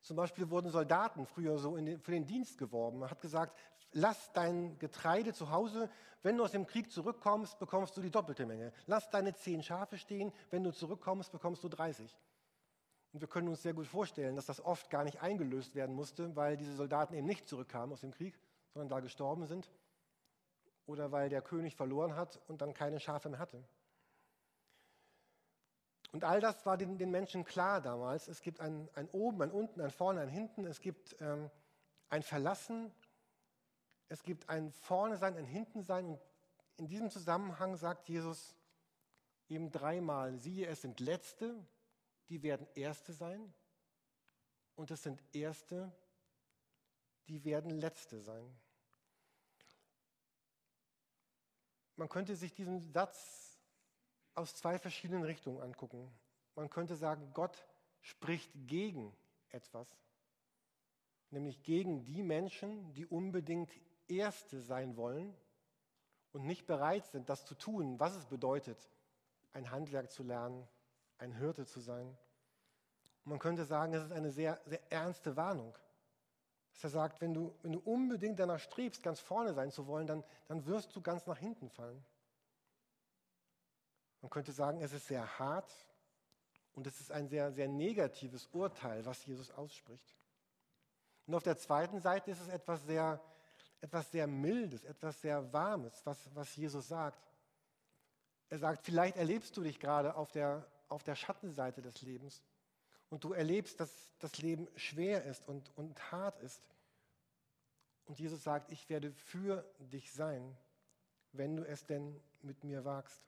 Zum 0.00 0.16
Beispiel 0.16 0.48
wurden 0.50 0.70
Soldaten 0.70 1.26
früher 1.26 1.58
so 1.58 1.76
den, 1.76 2.00
für 2.00 2.12
den 2.12 2.26
Dienst 2.26 2.58
geworben. 2.58 2.98
Man 2.98 3.10
hat 3.10 3.20
gesagt, 3.20 3.58
lass 3.92 4.32
dein 4.32 4.78
Getreide 4.78 5.32
zu 5.32 5.50
Hause, 5.50 5.90
wenn 6.22 6.36
du 6.36 6.44
aus 6.44 6.52
dem 6.52 6.66
Krieg 6.66 6.90
zurückkommst, 6.90 7.58
bekommst 7.58 7.96
du 7.96 8.00
die 8.00 8.10
doppelte 8.10 8.46
Menge. 8.46 8.72
Lass 8.86 9.10
deine 9.10 9.34
zehn 9.34 9.62
Schafe 9.62 9.98
stehen, 9.98 10.32
wenn 10.50 10.64
du 10.64 10.72
zurückkommst, 10.72 11.32
bekommst 11.32 11.62
du 11.62 11.68
30. 11.68 12.16
Und 13.12 13.20
wir 13.20 13.28
können 13.28 13.48
uns 13.48 13.62
sehr 13.62 13.74
gut 13.74 13.86
vorstellen, 13.86 14.36
dass 14.36 14.46
das 14.46 14.64
oft 14.64 14.90
gar 14.90 15.04
nicht 15.04 15.22
eingelöst 15.22 15.74
werden 15.74 15.94
musste, 15.94 16.34
weil 16.36 16.56
diese 16.56 16.74
Soldaten 16.74 17.14
eben 17.14 17.26
nicht 17.26 17.48
zurückkamen 17.48 17.92
aus 17.92 18.00
dem 18.00 18.12
Krieg, 18.12 18.38
sondern 18.74 18.88
da 18.88 19.00
gestorben 19.00 19.46
sind. 19.46 19.70
Oder 20.86 21.12
weil 21.12 21.28
der 21.28 21.42
König 21.42 21.76
verloren 21.76 22.16
hat 22.16 22.40
und 22.48 22.60
dann 22.60 22.74
keine 22.74 23.00
Schafe 23.00 23.28
mehr 23.28 23.38
hatte. 23.38 23.62
Und 26.10 26.24
all 26.24 26.40
das 26.40 26.64
war 26.64 26.76
den, 26.76 26.98
den 26.98 27.10
Menschen 27.10 27.44
klar 27.44 27.80
damals. 27.80 28.28
Es 28.28 28.40
gibt 28.40 28.60
ein, 28.60 28.88
ein 28.94 29.08
Oben, 29.10 29.42
ein 29.42 29.50
Unten, 29.50 29.80
ein 29.80 29.90
Vorne, 29.90 30.22
ein 30.22 30.28
Hinten. 30.28 30.64
Es 30.64 30.80
gibt 30.80 31.16
ähm, 31.20 31.50
ein 32.08 32.22
Verlassen. 32.22 32.92
Es 34.08 34.22
gibt 34.22 34.48
ein 34.48 34.72
Vorne 34.72 35.18
sein, 35.18 35.36
ein 35.36 35.44
Hinten 35.44 35.82
sein. 35.82 36.06
Und 36.06 36.20
in 36.76 36.86
diesem 36.86 37.10
Zusammenhang 37.10 37.76
sagt 37.76 38.08
Jesus 38.08 38.54
eben 39.48 39.70
dreimal, 39.70 40.38
siehe, 40.38 40.66
es 40.66 40.82
sind 40.82 41.00
Letzte, 41.00 41.54
die 42.28 42.42
werden 42.42 42.66
Erste 42.74 43.12
sein. 43.12 43.52
Und 44.76 44.90
es 44.90 45.02
sind 45.02 45.22
Erste, 45.34 45.92
die 47.28 47.44
werden 47.44 47.70
Letzte 47.70 48.20
sein. 48.20 48.58
Man 51.96 52.08
könnte 52.08 52.36
sich 52.36 52.54
diesen 52.54 52.80
Satz 52.80 53.47
aus 54.38 54.54
zwei 54.54 54.78
verschiedenen 54.78 55.24
Richtungen 55.24 55.60
angucken. 55.60 56.10
Man 56.54 56.70
könnte 56.70 56.94
sagen, 56.94 57.30
Gott 57.34 57.66
spricht 58.00 58.50
gegen 58.66 59.14
etwas, 59.50 59.88
nämlich 61.30 61.62
gegen 61.62 62.04
die 62.04 62.22
Menschen, 62.22 62.92
die 62.94 63.06
unbedingt 63.06 63.70
Erste 64.06 64.60
sein 64.60 64.96
wollen 64.96 65.34
und 66.32 66.46
nicht 66.46 66.66
bereit 66.66 67.06
sind, 67.06 67.28
das 67.28 67.44
zu 67.44 67.54
tun, 67.54 68.00
was 68.00 68.14
es 68.14 68.26
bedeutet, 68.26 68.88
ein 69.52 69.70
Handwerk 69.70 70.10
zu 70.10 70.22
lernen, 70.22 70.66
ein 71.18 71.32
Hirte 71.32 71.66
zu 71.66 71.80
sein. 71.80 72.06
Und 73.24 73.30
man 73.30 73.38
könnte 73.38 73.64
sagen, 73.64 73.92
es 73.92 74.04
ist 74.04 74.12
eine 74.12 74.30
sehr, 74.30 74.60
sehr 74.64 74.80
ernste 74.90 75.36
Warnung. 75.36 75.76
Dass 76.72 76.84
er 76.84 76.90
sagt, 76.90 77.20
wenn 77.20 77.34
du, 77.34 77.54
wenn 77.62 77.72
du 77.72 77.80
unbedingt 77.80 78.38
danach 78.38 78.60
strebst, 78.60 79.02
ganz 79.02 79.20
vorne 79.20 79.52
sein 79.52 79.70
zu 79.70 79.86
wollen, 79.86 80.06
dann, 80.06 80.24
dann 80.46 80.64
wirst 80.66 80.94
du 80.94 81.02
ganz 81.02 81.26
nach 81.26 81.38
hinten 81.38 81.68
fallen. 81.68 82.04
Man 84.20 84.30
könnte 84.30 84.52
sagen, 84.52 84.80
es 84.80 84.92
ist 84.92 85.06
sehr 85.06 85.38
hart 85.38 85.72
und 86.74 86.86
es 86.86 87.00
ist 87.00 87.12
ein 87.12 87.28
sehr, 87.28 87.52
sehr 87.52 87.68
negatives 87.68 88.46
Urteil, 88.52 89.04
was 89.04 89.24
Jesus 89.26 89.50
ausspricht. 89.52 90.16
Und 91.26 91.34
auf 91.34 91.42
der 91.42 91.58
zweiten 91.58 92.00
Seite 92.00 92.30
ist 92.30 92.40
es 92.40 92.48
etwas 92.48 92.84
sehr, 92.86 93.20
etwas 93.80 94.10
sehr 94.10 94.26
Mildes, 94.26 94.84
etwas 94.84 95.20
sehr 95.20 95.52
Warmes, 95.52 96.00
was, 96.04 96.18
was 96.34 96.56
Jesus 96.56 96.88
sagt. 96.88 97.22
Er 98.48 98.58
sagt, 98.58 98.84
vielleicht 98.84 99.16
erlebst 99.16 99.56
du 99.56 99.62
dich 99.62 99.78
gerade 99.78 100.14
auf 100.16 100.32
der, 100.32 100.66
auf 100.88 101.04
der 101.04 101.14
Schattenseite 101.14 101.82
des 101.82 102.00
Lebens 102.02 102.42
und 103.10 103.24
du 103.24 103.32
erlebst, 103.32 103.78
dass 103.78 103.90
das 104.18 104.38
Leben 104.38 104.68
schwer 104.76 105.24
ist 105.24 105.46
und, 105.46 105.70
und 105.76 106.10
hart 106.10 106.40
ist. 106.40 106.62
Und 108.06 108.18
Jesus 108.18 108.42
sagt, 108.42 108.72
ich 108.72 108.88
werde 108.88 109.12
für 109.12 109.64
dich 109.78 110.12
sein, 110.12 110.56
wenn 111.32 111.56
du 111.56 111.66
es 111.66 111.84
denn 111.84 112.18
mit 112.40 112.64
mir 112.64 112.84
wagst 112.84 113.27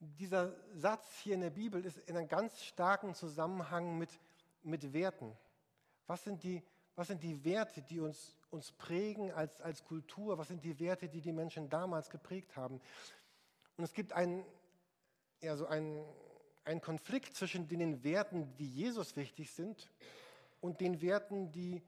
dieser 0.00 0.54
Satz 0.74 1.20
hier 1.22 1.34
in 1.34 1.40
der 1.40 1.50
Bibel 1.50 1.84
ist 1.84 1.98
in 2.08 2.16
einem 2.16 2.28
ganz 2.28 2.62
starken 2.62 3.14
Zusammenhang 3.14 3.98
mit, 3.98 4.10
mit 4.62 4.92
Werten. 4.92 5.36
Was 6.06 6.24
sind, 6.24 6.42
die, 6.42 6.62
was 6.94 7.08
sind 7.08 7.22
die 7.22 7.44
Werte, 7.44 7.82
die 7.82 8.00
uns, 8.00 8.36
uns 8.50 8.72
prägen 8.72 9.32
als, 9.32 9.60
als 9.60 9.84
Kultur? 9.84 10.38
Was 10.38 10.48
sind 10.48 10.64
die 10.64 10.78
Werte, 10.78 11.08
die 11.08 11.20
die 11.20 11.32
Menschen 11.32 11.68
damals 11.70 12.10
geprägt 12.10 12.56
haben? 12.56 12.80
Und 13.76 13.84
es 13.84 13.92
gibt 13.92 14.12
einen, 14.12 14.44
ja, 15.40 15.56
so 15.56 15.66
einen, 15.66 16.04
Konflikt 16.80 17.36
zwischen 17.36 17.68
den 17.68 18.02
Werten, 18.04 18.56
die 18.56 18.68
Jesus 18.68 19.16
wichtig 19.16 19.52
sind, 19.52 19.90
und 20.60 20.80
den 20.80 21.02
Werten, 21.02 21.52
die, 21.52 21.82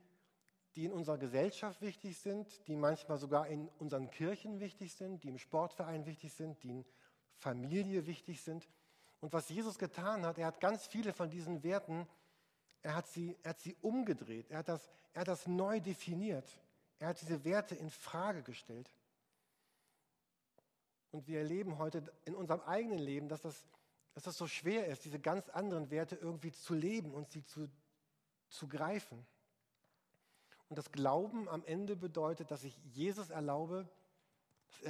die 0.74 0.84
in 0.84 0.92
unserer 0.92 1.16
Gesellschaft 1.16 1.80
wichtig 1.80 2.18
sind, 2.18 2.66
die 2.68 2.76
manchmal 2.76 3.16
sogar 3.16 3.46
in 3.46 3.68
unseren 3.78 4.10
Kirchen 4.10 4.60
wichtig 4.60 4.92
sind, 4.92 5.22
die 5.22 5.28
im 5.28 5.38
Sportverein 5.38 6.04
wichtig 6.04 6.34
sind, 6.34 6.62
die 6.62 6.68
in 6.68 6.84
Familie 7.38 8.06
wichtig 8.06 8.42
sind. 8.42 8.68
Und 9.20 9.32
was 9.32 9.48
Jesus 9.48 9.78
getan 9.78 10.24
hat, 10.24 10.38
er 10.38 10.46
hat 10.46 10.60
ganz 10.60 10.86
viele 10.86 11.12
von 11.12 11.30
diesen 11.30 11.62
Werten, 11.62 12.06
er 12.82 12.94
hat 12.94 13.08
sie, 13.08 13.36
er 13.42 13.50
hat 13.50 13.60
sie 13.60 13.76
umgedreht, 13.80 14.50
er 14.50 14.58
hat, 14.58 14.68
das, 14.68 14.90
er 15.12 15.22
hat 15.22 15.28
das 15.28 15.46
neu 15.46 15.80
definiert. 15.80 16.48
Er 16.98 17.08
hat 17.08 17.20
diese 17.20 17.44
Werte 17.44 17.74
in 17.74 17.90
Frage 17.90 18.42
gestellt. 18.42 18.90
Und 21.10 21.26
wir 21.28 21.38
erleben 21.38 21.78
heute 21.78 22.02
in 22.24 22.34
unserem 22.34 22.60
eigenen 22.62 22.98
Leben, 22.98 23.28
dass 23.28 23.42
das, 23.42 23.64
dass 24.14 24.24
das 24.24 24.36
so 24.36 24.46
schwer 24.46 24.86
ist, 24.86 25.04
diese 25.04 25.20
ganz 25.20 25.48
anderen 25.48 25.90
Werte 25.90 26.16
irgendwie 26.16 26.52
zu 26.52 26.74
leben 26.74 27.12
und 27.12 27.30
sie 27.30 27.44
zu, 27.44 27.68
zu 28.48 28.68
greifen. 28.68 29.26
Und 30.68 30.78
das 30.78 30.90
Glauben 30.90 31.48
am 31.48 31.64
Ende 31.64 31.96
bedeutet, 31.96 32.50
dass 32.50 32.64
ich 32.64 32.76
Jesus 32.84 33.30
erlaube, 33.30 33.88
er 33.88 33.95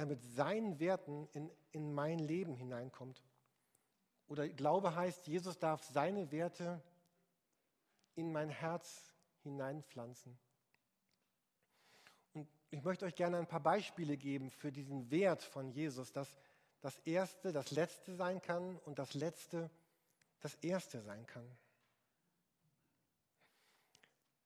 mit 0.05 0.21
seinen 0.21 0.79
Werten 0.79 1.27
in, 1.33 1.51
in 1.71 1.93
mein 1.93 2.19
Leben 2.19 2.55
hineinkommt. 2.55 3.23
Oder 4.27 4.49
Glaube 4.49 4.95
heißt, 4.95 5.27
Jesus 5.27 5.57
darf 5.57 5.83
seine 5.83 6.31
Werte 6.31 6.81
in 8.15 8.31
mein 8.31 8.49
Herz 8.49 9.13
hineinpflanzen. 9.43 10.37
Und 12.33 12.47
ich 12.69 12.83
möchte 12.83 13.05
euch 13.05 13.15
gerne 13.15 13.37
ein 13.37 13.47
paar 13.47 13.61
Beispiele 13.61 14.17
geben 14.17 14.49
für 14.49 14.71
diesen 14.71 15.09
Wert 15.11 15.43
von 15.43 15.71
Jesus, 15.71 16.11
dass 16.11 16.37
das 16.81 16.99
Erste 16.99 17.51
das 17.51 17.71
Letzte 17.71 18.15
sein 18.15 18.41
kann 18.41 18.77
und 18.79 18.99
das 18.99 19.13
Letzte 19.13 19.69
das 20.39 20.55
Erste 20.55 21.01
sein 21.01 21.25
kann. 21.25 21.49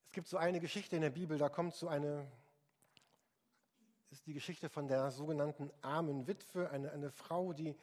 Es 0.05 0.13
gibt 0.13 0.27
so 0.27 0.37
eine 0.37 0.59
Geschichte 0.59 0.95
in 0.95 1.01
der 1.01 1.09
Bibel, 1.09 1.37
da 1.37 1.49
kommt 1.49 1.73
so 1.73 1.87
eine 1.87 2.29
ist 4.11 4.27
die 4.27 4.33
Geschichte 4.33 4.69
von 4.69 4.87
der 4.87 5.09
sogenannten 5.11 5.71
armen 5.81 6.27
Witwe, 6.27 6.69
eine, 6.69 6.91
eine 6.91 7.09
Frau, 7.09 7.53
die, 7.53 7.75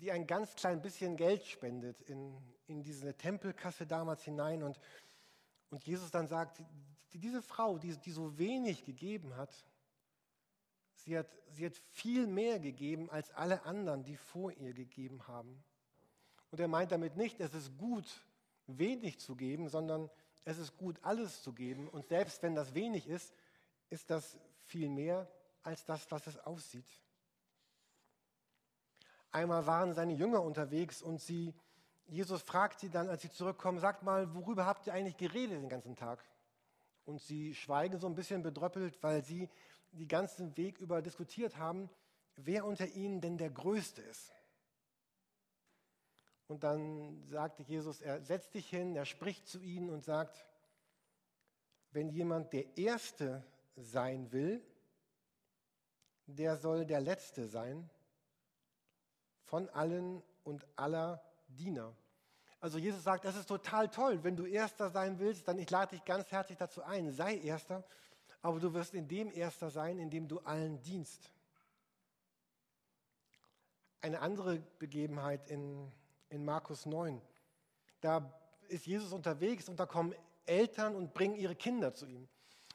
die 0.00 0.12
ein 0.12 0.26
ganz 0.26 0.54
klein 0.54 0.82
bisschen 0.82 1.16
Geld 1.16 1.44
spendet 1.44 2.02
in, 2.02 2.36
in 2.66 2.82
diese 2.82 3.14
Tempelkasse 3.14 3.86
damals 3.86 4.22
hinein. 4.22 4.62
Und, 4.62 4.78
und 5.70 5.84
Jesus 5.84 6.10
dann 6.10 6.28
sagt, 6.28 6.62
diese 7.14 7.40
Frau, 7.40 7.78
die, 7.78 7.96
die 7.96 8.12
so 8.12 8.38
wenig 8.38 8.84
gegeben 8.84 9.34
hat, 9.36 9.50
sie 10.96 11.16
hat, 11.16 11.28
sie 11.48 11.64
hat 11.64 11.76
viel 11.92 12.26
mehr 12.26 12.60
gegeben 12.60 13.08
als 13.10 13.30
alle 13.30 13.64
anderen, 13.64 14.04
die 14.04 14.16
vor 14.16 14.52
ihr 14.52 14.74
gegeben 14.74 15.26
haben. 15.26 15.64
Und 16.50 16.60
er 16.60 16.68
meint 16.68 16.92
damit 16.92 17.16
nicht, 17.16 17.40
es 17.40 17.54
ist 17.54 17.76
gut, 17.78 18.22
wenig 18.66 19.18
zu 19.18 19.34
geben, 19.34 19.68
sondern 19.68 20.10
es 20.44 20.58
ist 20.58 20.76
gut, 20.76 20.98
alles 21.02 21.42
zu 21.42 21.54
geben. 21.54 21.88
Und 21.88 22.06
selbst 22.06 22.42
wenn 22.42 22.54
das 22.54 22.74
wenig 22.74 23.08
ist, 23.08 23.34
ist 23.88 24.10
das 24.10 24.38
viel 24.66 24.88
mehr 24.88 25.28
als 25.62 25.84
das, 25.84 26.10
was 26.10 26.26
es 26.26 26.38
aussieht. 26.38 26.86
Einmal 29.30 29.66
waren 29.66 29.94
seine 29.94 30.14
Jünger 30.14 30.42
unterwegs 30.42 31.02
und 31.02 31.20
sie, 31.20 31.54
Jesus 32.06 32.42
fragt 32.42 32.80
sie 32.80 32.90
dann, 32.90 33.08
als 33.08 33.22
sie 33.22 33.30
zurückkommen, 33.30 33.80
sagt 33.80 34.02
mal, 34.02 34.34
worüber 34.34 34.66
habt 34.66 34.86
ihr 34.86 34.94
eigentlich 34.94 35.16
geredet 35.16 35.60
den 35.60 35.68
ganzen 35.68 35.96
Tag? 35.96 36.24
Und 37.04 37.20
sie 37.20 37.54
schweigen 37.54 37.98
so 37.98 38.06
ein 38.06 38.14
bisschen 38.14 38.42
bedröppelt, 38.42 39.02
weil 39.02 39.22
sie 39.22 39.48
den 39.92 40.08
ganzen 40.08 40.56
Weg 40.56 40.78
über 40.78 41.02
diskutiert 41.02 41.56
haben, 41.56 41.90
wer 42.36 42.64
unter 42.64 42.86
ihnen 42.86 43.20
denn 43.20 43.38
der 43.38 43.50
Größte 43.50 44.02
ist. 44.02 44.32
Und 46.48 46.62
dann 46.62 47.26
sagte 47.28 47.62
Jesus, 47.64 48.00
er 48.00 48.22
setzt 48.22 48.54
dich 48.54 48.68
hin, 48.68 48.94
er 48.94 49.04
spricht 49.04 49.48
zu 49.48 49.60
ihnen 49.60 49.90
und 49.90 50.04
sagt, 50.04 50.46
wenn 51.90 52.08
jemand 52.08 52.52
der 52.52 52.76
Erste 52.76 53.44
sein 53.76 54.32
will, 54.32 54.62
der 56.26 56.56
soll 56.56 56.86
der 56.86 57.00
Letzte 57.00 57.46
sein 57.46 57.88
von 59.44 59.68
allen 59.68 60.22
und 60.44 60.66
aller 60.76 61.22
Diener. 61.48 61.94
Also 62.60 62.78
Jesus 62.78 63.04
sagt, 63.04 63.24
es 63.24 63.36
ist 63.36 63.46
total 63.46 63.88
toll, 63.88 64.24
wenn 64.24 64.34
du 64.34 64.46
Erster 64.46 64.90
sein 64.90 65.18
willst, 65.18 65.46
dann 65.46 65.58
ich 65.58 65.70
lade 65.70 65.94
dich 65.94 66.04
ganz 66.04 66.32
herzlich 66.32 66.58
dazu 66.58 66.82
ein, 66.82 67.12
sei 67.12 67.36
Erster, 67.38 67.84
aber 68.42 68.58
du 68.58 68.72
wirst 68.74 68.94
in 68.94 69.06
dem 69.06 69.30
Erster 69.30 69.70
sein, 69.70 69.98
in 69.98 70.10
dem 70.10 70.26
du 70.26 70.40
allen 70.40 70.82
dienst. 70.82 71.30
Eine 74.00 74.20
andere 74.20 74.58
Begebenheit 74.78 75.48
in, 75.48 75.92
in 76.28 76.44
Markus 76.44 76.86
9, 76.86 77.20
da 78.00 78.32
ist 78.68 78.86
Jesus 78.86 79.12
unterwegs 79.12 79.68
und 79.68 79.78
da 79.78 79.86
kommen 79.86 80.14
Eltern 80.44 80.96
und 80.96 81.12
bringen 81.12 81.36
ihre 81.36 81.54
Kinder 81.54 81.92
zu 81.94 82.06
ihm. 82.06 82.28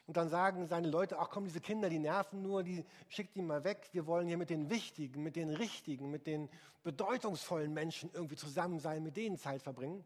Und 0.06 0.16
dann 0.16 0.28
sagen 0.28 0.66
seine 0.66 0.88
Leute, 0.88 1.18
ach 1.18 1.30
komm, 1.30 1.44
diese 1.44 1.60
Kinder, 1.60 1.88
die 1.88 1.98
nerven 1.98 2.42
nur, 2.42 2.62
die 2.62 2.84
schickt 3.08 3.36
die 3.36 3.42
mal 3.42 3.64
weg. 3.64 3.88
Wir 3.92 4.06
wollen 4.06 4.26
hier 4.26 4.36
mit 4.36 4.50
den 4.50 4.68
Wichtigen, 4.68 5.22
mit 5.22 5.36
den 5.36 5.50
Richtigen, 5.50 6.10
mit 6.10 6.26
den 6.26 6.50
bedeutungsvollen 6.82 7.72
Menschen 7.72 8.10
irgendwie 8.12 8.36
zusammen 8.36 8.80
sein, 8.80 9.02
mit 9.02 9.16
denen 9.16 9.38
Zeit 9.38 9.62
verbringen. 9.62 10.04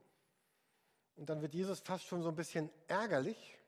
Und 1.17 1.31
dann 1.31 1.41
wird 1.41 1.55
Jesus 1.55 1.81
fast 1.81 2.05
schon 2.05 2.23
so 2.23 2.29
ein 2.29 2.37
bisschen 2.37 2.71
ärgerlich 2.89 3.59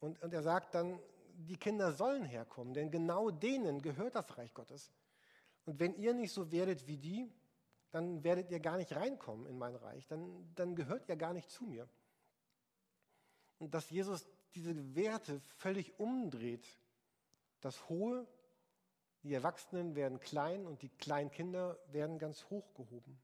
Und, 0.00 0.22
und 0.22 0.32
er 0.32 0.42
sagt 0.42 0.74
dann, 0.74 0.98
die 1.34 1.56
Kinder 1.56 1.92
sollen 1.92 2.24
herkommen, 2.24 2.74
denn 2.74 2.90
genau 2.90 3.30
denen 3.30 3.80
gehört 3.82 4.14
das 4.14 4.36
Reich 4.36 4.54
Gottes. 4.54 4.90
Und 5.64 5.78
wenn 5.78 5.94
ihr 5.94 6.14
nicht 6.14 6.32
so 6.32 6.50
werdet 6.50 6.86
wie 6.86 6.96
die, 6.96 7.30
dann 7.90 8.22
werdet 8.22 8.50
ihr 8.50 8.60
gar 8.60 8.76
nicht 8.76 8.94
reinkommen 8.94 9.46
in 9.46 9.58
mein 9.58 9.74
Reich, 9.76 10.06
dann, 10.06 10.52
dann 10.54 10.74
gehört 10.74 11.08
ihr 11.08 11.16
gar 11.16 11.32
nicht 11.32 11.50
zu 11.50 11.64
mir. 11.64 11.88
Und 13.58 13.74
dass 13.74 13.90
Jesus 13.90 14.26
diese 14.58 14.96
Werte 14.96 15.40
völlig 15.58 16.00
umdreht, 16.00 16.66
das 17.60 17.88
Hohe, 17.88 18.26
die 19.22 19.32
Erwachsenen 19.32 19.94
werden 19.94 20.18
klein 20.18 20.66
und 20.66 20.82
die 20.82 20.88
kleinen 20.88 21.30
Kinder 21.30 21.78
werden 21.92 22.18
ganz 22.18 22.44
hoch 22.50 22.74
gehoben. 22.74 23.20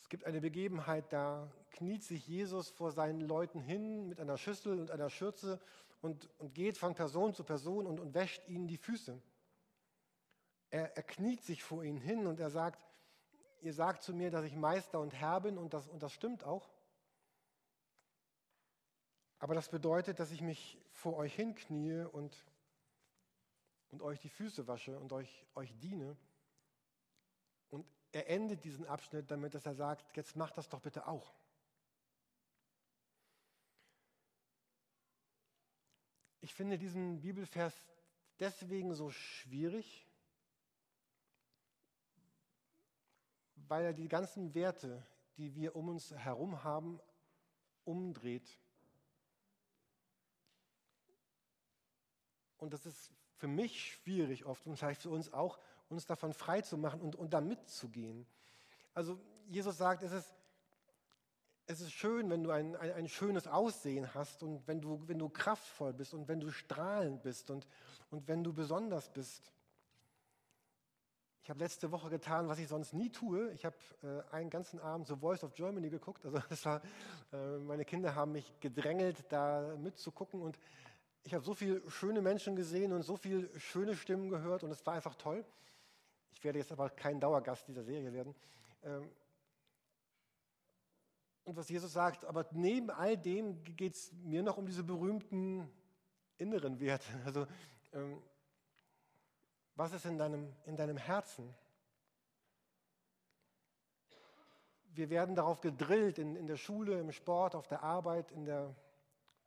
Es 0.00 0.10
gibt 0.10 0.24
eine 0.24 0.42
Begebenheit, 0.42 1.10
da 1.14 1.50
kniet 1.70 2.02
sich 2.04 2.26
Jesus 2.28 2.68
vor 2.68 2.92
seinen 2.92 3.22
Leuten 3.22 3.60
hin 3.60 4.06
mit 4.06 4.20
einer 4.20 4.36
Schüssel 4.36 4.78
und 4.78 4.90
einer 4.90 5.08
Schürze 5.08 5.60
und, 6.02 6.28
und 6.38 6.54
geht 6.54 6.76
von 6.76 6.94
Person 6.94 7.32
zu 7.32 7.42
Person 7.42 7.86
und, 7.86 8.00
und 8.00 8.12
wäscht 8.12 8.46
ihnen 8.48 8.68
die 8.68 8.76
Füße. 8.76 9.18
Er, 10.68 10.94
er 10.94 11.02
kniet 11.02 11.42
sich 11.42 11.62
vor 11.62 11.84
ihnen 11.84 12.00
hin 12.00 12.26
und 12.26 12.38
er 12.38 12.50
sagt, 12.50 12.84
ihr 13.62 13.72
sagt 13.72 14.02
zu 14.02 14.12
mir, 14.12 14.30
dass 14.30 14.44
ich 14.44 14.54
Meister 14.54 15.00
und 15.00 15.14
Herr 15.14 15.40
bin 15.40 15.56
und 15.56 15.72
das, 15.72 15.88
und 15.88 16.02
das 16.02 16.12
stimmt 16.12 16.44
auch. 16.44 16.73
Aber 19.38 19.54
das 19.54 19.68
bedeutet, 19.68 20.20
dass 20.20 20.30
ich 20.30 20.40
mich 20.40 20.78
vor 20.90 21.16
euch 21.16 21.34
hinknie 21.34 22.04
und, 22.12 22.46
und 23.90 24.02
euch 24.02 24.20
die 24.20 24.28
Füße 24.28 24.66
wasche 24.66 24.98
und 24.98 25.12
euch, 25.12 25.46
euch 25.54 25.74
diene. 25.78 26.16
Und 27.70 27.86
er 28.12 28.28
endet 28.28 28.64
diesen 28.64 28.86
Abschnitt 28.86 29.30
damit, 29.30 29.54
dass 29.54 29.66
er 29.66 29.74
sagt, 29.74 30.16
jetzt 30.16 30.36
macht 30.36 30.56
das 30.56 30.68
doch 30.68 30.80
bitte 30.80 31.06
auch. 31.06 31.34
Ich 36.40 36.52
finde 36.52 36.76
diesen 36.76 37.20
Bibelvers 37.20 37.74
deswegen 38.38 38.94
so 38.94 39.10
schwierig, 39.10 40.06
weil 43.56 43.84
er 43.84 43.92
die 43.94 44.08
ganzen 44.08 44.54
Werte, 44.54 45.06
die 45.36 45.54
wir 45.54 45.74
um 45.74 45.88
uns 45.88 46.12
herum 46.12 46.62
haben, 46.62 47.00
umdreht. 47.84 48.60
Und 52.64 52.72
das 52.72 52.86
ist 52.86 53.12
für 53.36 53.46
mich 53.46 53.92
schwierig 53.92 54.46
oft 54.46 54.66
und 54.66 54.76
vielleicht 54.78 55.02
für 55.02 55.10
uns 55.10 55.32
auch, 55.32 55.58
uns 55.90 56.06
davon 56.06 56.32
frei 56.32 56.62
zu 56.62 56.78
machen 56.78 57.00
und, 57.00 57.14
und 57.14 57.34
da 57.34 57.42
mitzugehen. 57.42 58.26
Also 58.94 59.20
Jesus 59.48 59.76
sagt, 59.76 60.02
es 60.02 60.12
ist, 60.12 60.34
es 61.66 61.82
ist 61.82 61.92
schön, 61.92 62.30
wenn 62.30 62.42
du 62.42 62.50
ein, 62.50 62.74
ein, 62.76 62.92
ein, 62.92 63.08
schönes 63.08 63.46
Aussehen 63.46 64.14
hast 64.14 64.42
und 64.42 64.66
wenn 64.66 64.80
du, 64.80 65.06
wenn 65.06 65.18
du 65.18 65.28
kraftvoll 65.28 65.92
bist 65.92 66.14
und 66.14 66.26
wenn 66.26 66.40
du 66.40 66.50
strahlend 66.50 67.22
bist 67.22 67.50
und, 67.50 67.66
und 68.10 68.26
wenn 68.28 68.42
du 68.42 68.54
besonders 68.54 69.10
bist. 69.10 69.52
Ich 71.42 71.50
habe 71.50 71.58
letzte 71.58 71.90
Woche 71.92 72.08
getan, 72.08 72.48
was 72.48 72.58
ich 72.58 72.68
sonst 72.68 72.94
nie 72.94 73.10
tue. 73.10 73.52
Ich 73.52 73.66
habe 73.66 73.76
äh, 74.02 74.34
einen 74.34 74.48
ganzen 74.48 74.80
Abend 74.80 75.06
The 75.06 75.16
Voice 75.16 75.44
of 75.44 75.52
Germany 75.52 75.90
geguckt. 75.90 76.24
Also 76.24 76.38
war, 76.64 76.80
äh, 77.30 77.58
meine 77.58 77.84
Kinder 77.84 78.14
haben 78.14 78.32
mich 78.32 78.58
gedrängelt, 78.60 79.22
da 79.28 79.76
mitzugucken 79.76 80.40
und 80.40 80.58
ich 81.24 81.32
habe 81.32 81.42
so 81.42 81.54
viele 81.54 81.90
schöne 81.90 82.20
Menschen 82.20 82.54
gesehen 82.54 82.92
und 82.92 83.02
so 83.02 83.16
viele 83.16 83.48
schöne 83.58 83.96
Stimmen 83.96 84.28
gehört 84.28 84.62
und 84.62 84.70
es 84.70 84.84
war 84.86 84.94
einfach 84.94 85.14
toll. 85.14 85.44
Ich 86.34 86.44
werde 86.44 86.58
jetzt 86.58 86.70
aber 86.70 86.90
kein 86.90 87.18
Dauergast 87.18 87.66
dieser 87.66 87.82
Serie 87.82 88.12
werden. 88.12 88.34
Ähm, 88.82 89.10
und 91.44 91.56
was 91.56 91.68
Jesus 91.68 91.92
sagt, 91.92 92.24
aber 92.26 92.46
neben 92.52 92.90
all 92.90 93.16
dem 93.16 93.62
geht 93.76 93.94
es 93.94 94.12
mir 94.12 94.42
noch 94.42 94.58
um 94.58 94.66
diese 94.66 94.84
berühmten 94.84 95.68
inneren 96.36 96.78
Werte. 96.78 97.08
Also, 97.24 97.46
ähm, 97.92 98.22
was 99.76 99.92
ist 99.92 100.04
in 100.04 100.18
deinem, 100.18 100.52
in 100.66 100.76
deinem 100.76 100.96
Herzen? 100.96 101.52
Wir 104.94 105.10
werden 105.10 105.34
darauf 105.34 105.60
gedrillt, 105.60 106.18
in, 106.18 106.36
in 106.36 106.46
der 106.46 106.56
Schule, 106.56 107.00
im 107.00 107.10
Sport, 107.10 107.54
auf 107.54 107.66
der 107.66 107.82
Arbeit, 107.82 108.30
in 108.30 108.44
der 108.44 108.74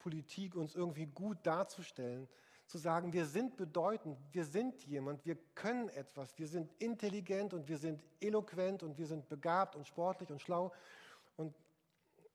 Politik 0.08 0.56
uns 0.56 0.74
irgendwie 0.74 1.06
gut 1.06 1.38
darzustellen, 1.44 2.30
zu 2.66 2.78
sagen, 2.78 3.12
wir 3.12 3.26
sind 3.26 3.58
bedeutend, 3.58 4.18
wir 4.32 4.46
sind 4.46 4.82
jemand, 4.86 5.26
wir 5.26 5.36
können 5.54 5.90
etwas, 5.90 6.38
wir 6.40 6.48
sind 6.48 6.72
intelligent 6.80 7.54
und 7.54 7.68
wir 7.68 7.78
sind 7.78 8.02
eloquent 8.22 8.84
und 8.84 8.98
wir 8.98 9.06
sind 9.06 9.28
begabt 9.28 9.76
und 9.76 9.86
sportlich 9.86 10.32
und 10.32 10.42
schlau. 10.42 10.72
Und, 11.36 11.54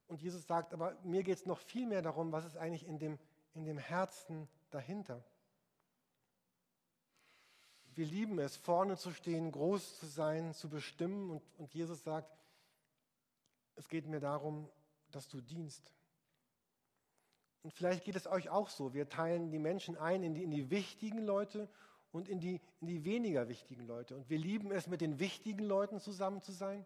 und 0.06 0.20
Jesus 0.20 0.46
sagt, 0.46 0.74
aber 0.74 0.98
mir 1.02 1.22
geht 1.22 1.38
es 1.38 1.46
noch 1.46 1.56
viel 1.56 1.86
mehr 1.86 2.02
darum, 2.02 2.30
was 2.30 2.44
ist 2.44 2.58
eigentlich 2.58 2.86
in 2.86 2.98
dem, 2.98 3.18
in 3.54 3.64
dem 3.64 3.78
Herzen 3.78 4.46
dahinter. 4.68 5.24
Wir 7.94 8.04
lieben 8.04 8.38
es, 8.38 8.54
vorne 8.54 8.98
zu 8.98 9.12
stehen, 9.12 9.50
groß 9.50 9.98
zu 9.98 10.04
sein, 10.04 10.52
zu 10.52 10.68
bestimmen. 10.68 11.30
Und, 11.30 11.42
und 11.56 11.72
Jesus 11.72 12.04
sagt, 12.04 12.36
es 13.76 13.88
geht 13.88 14.06
mir 14.06 14.20
darum, 14.20 14.68
dass 15.10 15.26
du 15.26 15.40
dienst. 15.40 15.90
Und 17.62 17.72
vielleicht 17.72 18.04
geht 18.04 18.16
es 18.16 18.26
euch 18.26 18.48
auch 18.48 18.68
so. 18.68 18.92
Wir 18.92 19.08
teilen 19.08 19.50
die 19.50 19.58
Menschen 19.58 19.96
ein 19.96 20.22
in 20.22 20.34
die, 20.34 20.42
in 20.42 20.50
die 20.50 20.70
wichtigen 20.70 21.24
Leute 21.24 21.68
und 22.10 22.28
in 22.28 22.40
die, 22.40 22.60
in 22.80 22.88
die 22.88 23.04
weniger 23.04 23.48
wichtigen 23.48 23.86
Leute. 23.86 24.16
Und 24.16 24.28
wir 24.28 24.38
lieben 24.38 24.72
es, 24.72 24.86
mit 24.86 25.00
den 25.00 25.18
wichtigen 25.18 25.64
Leuten 25.64 26.00
zusammen 26.00 26.42
zu 26.42 26.52
sein. 26.52 26.84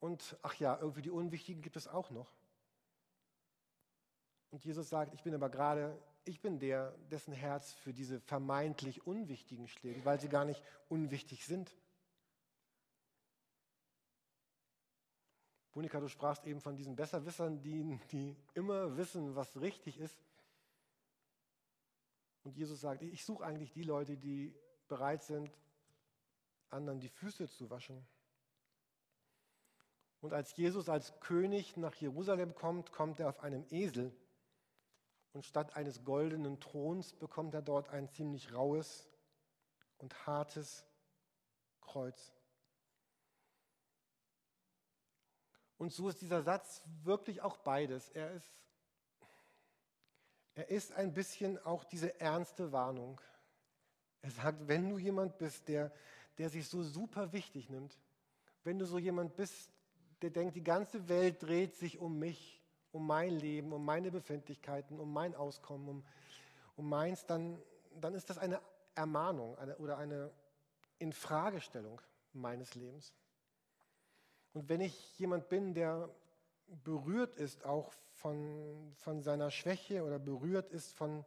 Und 0.00 0.36
ach 0.42 0.54
ja, 0.54 0.78
irgendwie 0.80 1.02
die 1.02 1.10
Unwichtigen 1.10 1.62
gibt 1.62 1.76
es 1.76 1.86
auch 1.86 2.10
noch. 2.10 2.32
Und 4.50 4.64
Jesus 4.64 4.88
sagt, 4.88 5.14
ich 5.14 5.22
bin 5.22 5.34
aber 5.34 5.48
gerade, 5.48 5.96
ich 6.24 6.40
bin 6.40 6.58
der, 6.58 6.92
dessen 7.10 7.32
Herz 7.32 7.72
für 7.72 7.92
diese 7.92 8.20
vermeintlich 8.20 9.06
Unwichtigen 9.06 9.68
schlägt, 9.68 10.04
weil 10.04 10.20
sie 10.20 10.28
gar 10.28 10.44
nicht 10.44 10.62
unwichtig 10.88 11.46
sind. 11.46 11.74
Monika, 15.74 16.00
du 16.00 16.08
sprachst 16.08 16.46
eben 16.46 16.60
von 16.60 16.76
diesen 16.76 16.96
Besserwissern, 16.96 17.60
die, 17.62 17.98
die 18.10 18.36
immer 18.54 18.96
wissen, 18.96 19.34
was 19.34 19.58
richtig 19.60 19.98
ist. 19.98 20.22
Und 22.44 22.56
Jesus 22.56 22.80
sagt, 22.80 23.02
ich 23.02 23.24
suche 23.24 23.44
eigentlich 23.44 23.72
die 23.72 23.84
Leute, 23.84 24.16
die 24.16 24.54
bereit 24.88 25.22
sind, 25.22 25.50
anderen 26.68 27.00
die 27.00 27.08
Füße 27.08 27.48
zu 27.48 27.70
waschen. 27.70 28.06
Und 30.20 30.32
als 30.32 30.54
Jesus 30.56 30.88
als 30.88 31.18
König 31.20 31.76
nach 31.76 31.94
Jerusalem 31.94 32.54
kommt, 32.54 32.92
kommt 32.92 33.18
er 33.20 33.28
auf 33.28 33.40
einem 33.40 33.64
Esel. 33.70 34.14
Und 35.32 35.46
statt 35.46 35.76
eines 35.76 36.04
goldenen 36.04 36.60
Throns 36.60 37.14
bekommt 37.14 37.54
er 37.54 37.62
dort 37.62 37.88
ein 37.88 38.10
ziemlich 38.10 38.52
raues 38.52 39.08
und 39.98 40.26
hartes 40.26 40.84
Kreuz. 41.80 42.32
Und 45.82 45.92
so 45.92 46.08
ist 46.08 46.22
dieser 46.22 46.42
Satz 46.44 46.80
wirklich 47.02 47.42
auch 47.42 47.56
beides. 47.56 48.08
Er 48.10 48.30
ist, 48.30 48.54
er 50.54 50.68
ist 50.68 50.92
ein 50.92 51.12
bisschen 51.12 51.58
auch 51.66 51.82
diese 51.82 52.20
ernste 52.20 52.70
Warnung. 52.70 53.20
Er 54.20 54.30
sagt, 54.30 54.68
wenn 54.68 54.88
du 54.90 54.98
jemand 54.98 55.38
bist, 55.38 55.66
der, 55.66 55.90
der 56.38 56.50
sich 56.50 56.68
so 56.68 56.84
super 56.84 57.32
wichtig 57.32 57.68
nimmt, 57.68 57.98
wenn 58.62 58.78
du 58.78 58.86
so 58.86 58.96
jemand 58.96 59.34
bist, 59.34 59.72
der 60.20 60.30
denkt, 60.30 60.54
die 60.54 60.62
ganze 60.62 61.08
Welt 61.08 61.42
dreht 61.42 61.74
sich 61.74 61.98
um 61.98 62.16
mich, 62.16 62.62
um 62.92 63.04
mein 63.04 63.32
Leben, 63.32 63.72
um 63.72 63.84
meine 63.84 64.12
Befindlichkeiten, 64.12 65.00
um 65.00 65.12
mein 65.12 65.34
Auskommen, 65.34 65.88
um, 65.88 66.04
um 66.76 66.88
meins, 66.88 67.26
dann, 67.26 67.60
dann 68.00 68.14
ist 68.14 68.30
das 68.30 68.38
eine 68.38 68.60
Ermahnung 68.94 69.58
eine, 69.58 69.76
oder 69.78 69.98
eine 69.98 70.30
Infragestellung 71.00 72.00
meines 72.32 72.76
Lebens. 72.76 73.12
Und 74.52 74.68
wenn 74.68 74.80
ich 74.80 75.18
jemand 75.18 75.48
bin, 75.48 75.74
der 75.74 76.08
berührt 76.84 77.34
ist 77.36 77.64
auch 77.64 77.92
von, 78.12 78.92
von 78.96 79.22
seiner 79.22 79.50
Schwäche 79.50 80.04
oder 80.04 80.18
berührt 80.18 80.70
ist 80.70 80.92
von, 80.92 81.24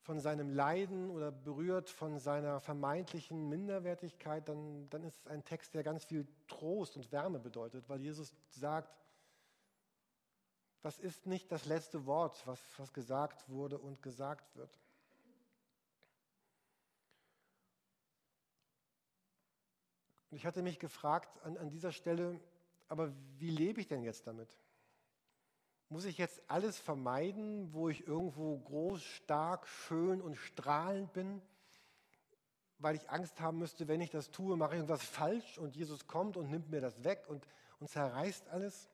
von 0.00 0.20
seinem 0.20 0.50
Leiden 0.50 1.10
oder 1.10 1.30
berührt 1.30 1.88
von 1.90 2.18
seiner 2.18 2.60
vermeintlichen 2.60 3.48
Minderwertigkeit, 3.48 4.48
dann, 4.48 4.88
dann 4.90 5.04
ist 5.04 5.18
es 5.18 5.26
ein 5.26 5.44
Text, 5.44 5.74
der 5.74 5.82
ganz 5.82 6.04
viel 6.04 6.26
Trost 6.48 6.96
und 6.96 7.12
Wärme 7.12 7.38
bedeutet, 7.38 7.88
weil 7.88 8.00
Jesus 8.00 8.34
sagt, 8.50 8.92
das 10.80 10.98
ist 10.98 11.26
nicht 11.26 11.52
das 11.52 11.66
letzte 11.66 12.06
Wort, 12.06 12.44
was, 12.46 12.60
was 12.76 12.92
gesagt 12.92 13.48
wurde 13.48 13.78
und 13.78 14.02
gesagt 14.02 14.56
wird. 14.56 14.76
Und 20.32 20.38
ich 20.38 20.46
hatte 20.46 20.62
mich 20.62 20.78
gefragt 20.78 21.28
an, 21.44 21.58
an 21.58 21.68
dieser 21.68 21.92
Stelle, 21.92 22.40
aber 22.88 23.12
wie 23.36 23.50
lebe 23.50 23.82
ich 23.82 23.86
denn 23.86 24.02
jetzt 24.02 24.26
damit? 24.26 24.48
Muss 25.90 26.06
ich 26.06 26.16
jetzt 26.16 26.40
alles 26.48 26.78
vermeiden, 26.78 27.74
wo 27.74 27.90
ich 27.90 28.06
irgendwo 28.06 28.58
groß, 28.58 29.02
stark, 29.02 29.68
schön 29.68 30.22
und 30.22 30.36
strahlend 30.36 31.12
bin, 31.12 31.42
weil 32.78 32.96
ich 32.96 33.10
Angst 33.10 33.42
haben 33.42 33.58
müsste, 33.58 33.88
wenn 33.88 34.00
ich 34.00 34.08
das 34.08 34.30
tue, 34.30 34.56
mache 34.56 34.70
ich 34.70 34.76
irgendwas 34.76 35.04
falsch 35.04 35.58
und 35.58 35.76
Jesus 35.76 36.06
kommt 36.06 36.38
und 36.38 36.48
nimmt 36.48 36.70
mir 36.70 36.80
das 36.80 37.04
weg 37.04 37.26
und, 37.28 37.46
und 37.78 37.90
zerreißt 37.90 38.48
alles? 38.48 38.88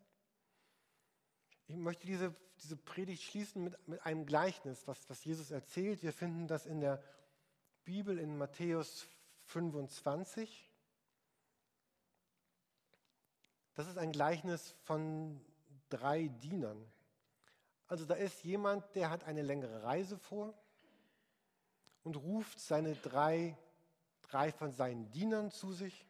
Ich 1.68 1.76
möchte 1.76 2.04
diese, 2.04 2.34
diese 2.64 2.76
Predigt 2.76 3.22
schließen 3.22 3.62
mit, 3.62 3.86
mit 3.86 4.04
einem 4.04 4.26
Gleichnis, 4.26 4.88
was, 4.88 5.08
was 5.08 5.24
Jesus 5.24 5.52
erzählt. 5.52 6.02
Wir 6.02 6.12
finden 6.12 6.48
das 6.48 6.66
in 6.66 6.80
der 6.80 7.00
Bibel 7.84 8.18
in 8.18 8.36
Matthäus 8.36 9.06
25. 9.44 10.67
Das 13.78 13.86
ist 13.86 13.96
ein 13.96 14.10
Gleichnis 14.10 14.74
von 14.82 15.40
drei 15.88 16.26
Dienern. 16.26 16.84
Also 17.86 18.06
da 18.06 18.14
ist 18.14 18.42
jemand, 18.42 18.92
der 18.96 19.08
hat 19.08 19.22
eine 19.22 19.42
längere 19.42 19.84
Reise 19.84 20.18
vor 20.18 20.52
und 22.02 22.16
ruft 22.16 22.58
seine 22.58 22.96
drei, 22.96 23.56
drei 24.22 24.50
von 24.50 24.72
seinen 24.72 25.12
Dienern 25.12 25.52
zu 25.52 25.72
sich 25.72 26.04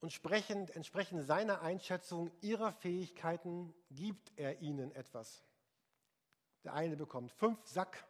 und 0.00 0.12
sprechend, 0.12 0.74
entsprechend 0.74 1.24
seiner 1.24 1.62
Einschätzung 1.62 2.32
ihrer 2.40 2.72
Fähigkeiten 2.72 3.72
gibt 3.92 4.32
er 4.34 4.60
ihnen 4.60 4.90
etwas. 4.96 5.44
Der 6.64 6.74
eine 6.74 6.96
bekommt 6.96 7.30
fünf 7.30 7.64
Sack 7.64 8.04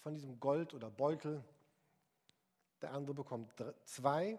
von 0.00 0.12
diesem 0.12 0.38
Gold 0.38 0.74
oder 0.74 0.90
Beutel, 0.90 1.42
der 2.82 2.92
andere 2.92 3.14
bekommt 3.14 3.54
zwei 3.86 4.38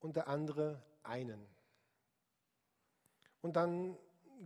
und 0.00 0.16
der 0.16 0.26
andere 0.26 0.82
einen. 1.08 1.46
Und 3.40 3.56
dann 3.56 3.96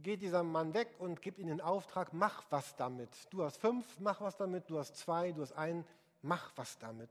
geht 0.03 0.23
dieser 0.23 0.43
Mann 0.43 0.75
weg 0.75 0.95
und 0.99 1.21
gibt 1.21 1.39
ihnen 1.39 1.49
den 1.49 1.61
Auftrag, 1.61 2.13
mach 2.13 2.45
was 2.51 2.77
damit. 2.77 3.11
Du 3.31 3.43
hast 3.45 3.59
fünf, 3.59 4.01
mach 4.01 4.21
was 4.21 4.37
damit, 4.37 4.71
du 4.71 4.79
hast 4.79 4.97
zwei, 4.97 5.33
du 5.33 5.43
hast 5.43 5.53
einen, 5.53 5.85
mach 6.23 6.53
was 6.57 6.79
damit. 6.79 7.11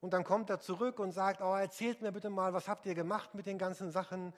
Und 0.00 0.12
dann 0.12 0.24
kommt 0.24 0.50
er 0.50 0.60
zurück 0.60 0.98
und 0.98 1.12
sagt, 1.12 1.40
oh, 1.40 1.54
erzählt 1.54 2.02
mir 2.02 2.10
bitte 2.10 2.30
mal, 2.30 2.52
was 2.52 2.68
habt 2.68 2.86
ihr 2.86 2.94
gemacht 2.94 3.34
mit 3.34 3.46
den 3.46 3.58
ganzen 3.58 3.90
Sachen? 3.92 4.32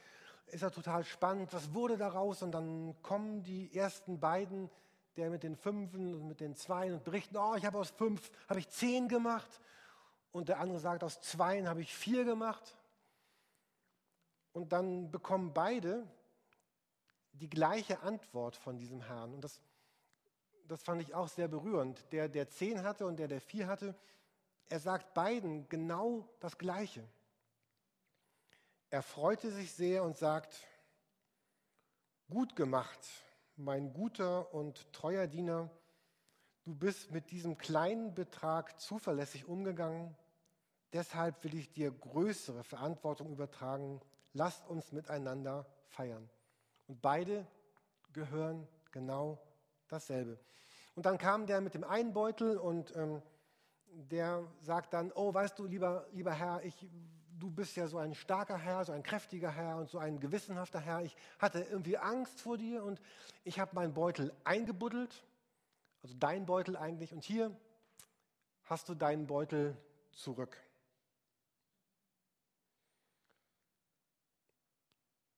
Ist 0.48 0.60
ja 0.60 0.70
total 0.70 1.04
spannend, 1.04 1.52
was 1.54 1.72
wurde 1.72 1.96
daraus? 1.96 2.42
Und 2.42 2.52
dann 2.52 2.94
kommen 3.02 3.42
die 3.42 3.74
ersten 3.74 4.20
beiden, 4.20 4.68
der 5.16 5.30
mit 5.30 5.42
den 5.42 5.56
Fünfen 5.56 6.14
und 6.14 6.28
mit 6.28 6.40
den 6.40 6.54
Zweien 6.54 6.94
und 6.94 7.04
berichten, 7.04 7.36
oh, 7.36 7.54
ich 7.56 7.64
habe 7.64 7.78
aus 7.78 7.90
fünf, 7.90 8.30
habe 8.48 8.58
ich 8.58 8.68
zehn 8.68 9.08
gemacht. 9.08 9.48
Und 10.32 10.48
der 10.48 10.60
andere 10.60 10.80
sagt, 10.80 11.04
aus 11.04 11.20
Zweien 11.20 11.68
habe 11.68 11.80
ich 11.80 11.94
vier 11.94 12.24
gemacht. 12.24 12.76
Und 14.54 14.72
dann 14.72 15.10
bekommen 15.10 15.52
beide 15.52 16.06
die 17.32 17.50
gleiche 17.50 18.00
Antwort 18.00 18.56
von 18.56 18.78
diesem 18.78 19.02
Herrn. 19.02 19.34
Und 19.34 19.42
das, 19.42 19.60
das 20.68 20.82
fand 20.82 21.02
ich 21.02 21.12
auch 21.12 21.28
sehr 21.28 21.48
berührend. 21.48 22.10
Der, 22.12 22.28
der 22.28 22.48
zehn 22.48 22.84
hatte 22.84 23.04
und 23.04 23.16
der, 23.18 23.26
der 23.28 23.40
vier 23.40 23.66
hatte, 23.66 23.96
er 24.68 24.78
sagt 24.78 25.12
beiden 25.12 25.68
genau 25.68 26.28
das 26.38 26.56
Gleiche. 26.56 27.06
Er 28.90 29.02
freute 29.02 29.50
sich 29.50 29.72
sehr 29.72 30.04
und 30.04 30.16
sagt, 30.16 30.56
gut 32.30 32.54
gemacht, 32.54 33.00
mein 33.56 33.92
guter 33.92 34.54
und 34.54 34.92
treuer 34.92 35.26
Diener, 35.26 35.68
du 36.62 36.76
bist 36.76 37.10
mit 37.10 37.32
diesem 37.32 37.58
kleinen 37.58 38.14
Betrag 38.14 38.80
zuverlässig 38.80 39.46
umgegangen, 39.46 40.16
deshalb 40.92 41.42
will 41.42 41.54
ich 41.54 41.72
dir 41.72 41.90
größere 41.90 42.62
Verantwortung 42.62 43.32
übertragen, 43.32 44.00
lasst 44.34 44.66
uns 44.68 44.92
miteinander 44.92 45.66
feiern. 45.86 46.28
Und 46.86 47.00
beide 47.00 47.46
gehören 48.12 48.68
genau 48.92 49.38
dasselbe. 49.88 50.38
Und 50.94 51.06
dann 51.06 51.18
kam 51.18 51.46
der 51.46 51.60
mit 51.60 51.74
dem 51.74 51.84
einen 51.84 52.12
Beutel 52.12 52.58
und 52.58 52.94
ähm, 52.94 53.22
der 53.86 54.44
sagt 54.60 54.92
dann, 54.92 55.12
oh, 55.14 55.32
weißt 55.32 55.58
du, 55.58 55.66
lieber, 55.66 56.06
lieber 56.12 56.32
Herr, 56.32 56.62
ich, 56.64 56.86
du 57.38 57.50
bist 57.50 57.76
ja 57.76 57.86
so 57.86 57.98
ein 57.98 58.14
starker 58.14 58.58
Herr, 58.58 58.84
so 58.84 58.92
ein 58.92 59.02
kräftiger 59.02 59.50
Herr 59.50 59.76
und 59.78 59.88
so 59.88 59.98
ein 59.98 60.20
gewissenhafter 60.20 60.80
Herr. 60.80 61.02
Ich 61.02 61.16
hatte 61.38 61.60
irgendwie 61.60 61.96
Angst 61.96 62.40
vor 62.40 62.58
dir 62.58 62.84
und 62.84 63.00
ich 63.44 63.58
habe 63.58 63.74
meinen 63.74 63.94
Beutel 63.94 64.32
eingebuddelt, 64.44 65.24
also 66.02 66.14
dein 66.18 66.46
Beutel 66.46 66.76
eigentlich, 66.76 67.12
und 67.12 67.24
hier 67.24 67.56
hast 68.64 68.88
du 68.88 68.94
deinen 68.94 69.26
Beutel 69.26 69.76
zurück. 70.12 70.56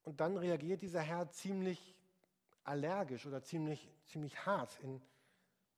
Und 0.07 0.21
dann 0.21 0.37
reagiert 0.37 0.83
dieser 0.83 1.01
Herr 1.01 1.29
ziemlich 1.33 1.97
allergisch 2.63 3.27
oder 3.27 3.43
ziemlich, 3.43 3.91
ziemlich 4.07 4.47
hart 4.47 4.79
in 4.81 5.03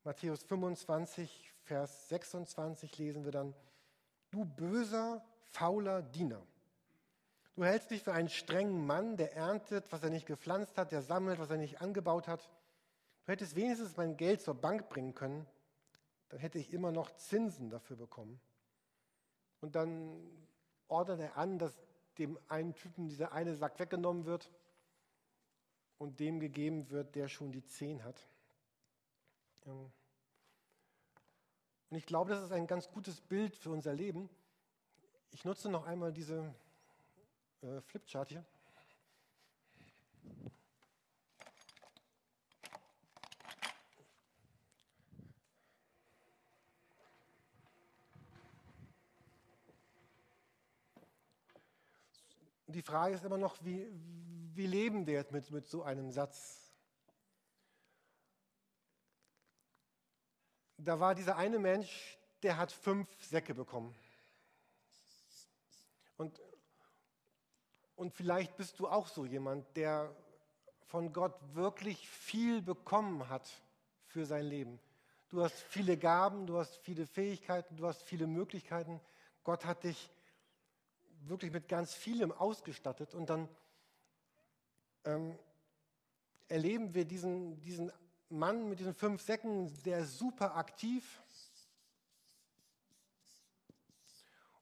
Matthäus 0.05 0.43
25, 0.43 1.55
Vers 1.65 2.09
26 2.11 2.99
lesen 2.99 3.25
wir 3.25 3.33
dann, 3.33 3.55
du 4.31 4.45
böser, 4.45 5.25
fauler 5.41 6.03
Diener. 6.03 6.43
Du 7.57 7.65
hältst 7.65 7.91
dich 7.91 8.03
für 8.03 8.13
einen 8.13 8.29
strengen 8.29 8.87
Mann, 8.87 9.17
der 9.17 9.35
erntet, 9.35 9.91
was 9.93 10.03
er 10.03 10.11
nicht 10.11 10.27
gepflanzt 10.27 10.77
hat, 10.77 10.93
der 10.93 11.01
sammelt, 11.01 11.39
was 11.39 11.51
er 11.51 11.57
nicht 11.57 11.81
angebaut 11.81 12.29
hat. 12.29 12.51
Du 13.25 13.33
hättest 13.33 13.57
wenigstens 13.57 13.97
mein 13.97 14.19
Geld 14.19 14.43
zur 14.43 14.55
Bank 14.55 14.91
bringen 14.91 15.15
können, 15.15 15.47
dann 16.29 16.39
hätte 16.39 16.59
ich 16.59 16.75
immer 16.75 16.93
noch 16.93 17.17
Zinsen 17.17 17.71
dafür 17.71 17.97
bekommen. 17.97 18.39
Und 19.63 19.75
dann 19.75 20.21
ordnet 20.87 21.21
er 21.21 21.39
an, 21.39 21.59
dass 21.59 21.73
dem 22.19 22.39
einen 22.49 22.75
Typen 22.75 23.09
dieser 23.09 23.33
eine 23.33 23.55
Sack 23.55 23.79
weggenommen 23.79 24.27
wird 24.27 24.51
und 25.99 26.21
dem 26.21 26.41
gegeben 26.41 26.91
wird, 26.91 27.15
der 27.15 27.29
schon 27.29 27.53
die 27.53 27.65
zehn 27.65 28.05
hat. 28.05 28.29
Ähm, 29.67 29.91
und 31.91 31.97
ich 31.97 32.07
glaube, 32.07 32.31
das 32.31 32.43
ist 32.43 32.53
ein 32.53 32.67
ganz 32.67 32.91
gutes 32.91 33.21
Bild 33.21 33.57
für 33.57 33.71
unser 33.71 33.95
Leben. 33.95 34.29
Ich 35.31 35.45
nutze 35.45 35.71
noch 35.71 35.87
einmal 35.87 36.13
diese 36.13 36.55
äh, 37.63 37.81
Flipchart 37.81 38.29
hier. 38.29 38.45
Die 52.69 52.83
Frage 52.83 53.15
ist 53.15 53.25
immer 53.25 53.39
noch, 53.39 53.57
wie, 53.65 53.87
wie 54.55 54.67
leben 54.67 55.07
wir 55.07 55.15
jetzt 55.15 55.33
mit, 55.33 55.51
mit 55.51 55.67
so 55.67 55.83
einem 55.83 56.11
Satz? 56.11 56.69
da 60.79 61.01
war 61.01 61.15
dieser 61.15 61.37
eine 61.37 61.59
Mensch, 61.59 62.19
der 62.43 62.57
hat 62.57 62.71
fünf 62.73 63.09
Säcke 63.23 63.55
bekommen. 63.55 63.95
Und, 66.17 66.41
und 67.97 68.15
vielleicht 68.15 68.57
bist 68.57 68.79
du 68.79 68.89
auch 68.89 69.09
so 69.09 69.25
jemand, 69.27 69.77
der 69.77 70.15
von 70.87 71.13
Gott 71.13 71.35
wirklich 71.55 72.09
viel 72.09 72.63
bekommen 72.63 73.29
hat 73.29 73.49
für 74.07 74.25
sein 74.25 74.47
Leben. 74.47 74.81
Du 75.29 75.43
hast 75.43 75.61
viele 75.61 75.99
Gaben, 75.99 76.47
du 76.47 76.59
hast 76.59 76.77
viele 76.79 77.07
Fähigkeiten, 77.07 77.77
du 77.77 77.87
hast 77.87 78.03
viele 78.03 78.27
Möglichkeiten. 78.27 79.01
Gott 79.45 79.67
hat 79.67 79.85
dich 79.85 80.11
wirklich 81.29 81.53
mit 81.53 81.69
ganz 81.69 81.95
vielem 81.95 82.33
ausgestattet 82.33 83.15
und 83.15 83.31
dann 83.31 83.49
ähm, 85.05 85.39
erleben 86.49 86.95
wir 86.95 87.05
diesen, 87.05 87.61
diesen 87.61 87.93
Mann 88.31 88.69
mit 88.69 88.81
diesen 88.81 88.95
fünf 88.95 89.23
Säcken, 89.23 89.73
der 89.85 90.01
ist 90.01 90.19
super 90.19 90.57
aktiv 90.57 91.21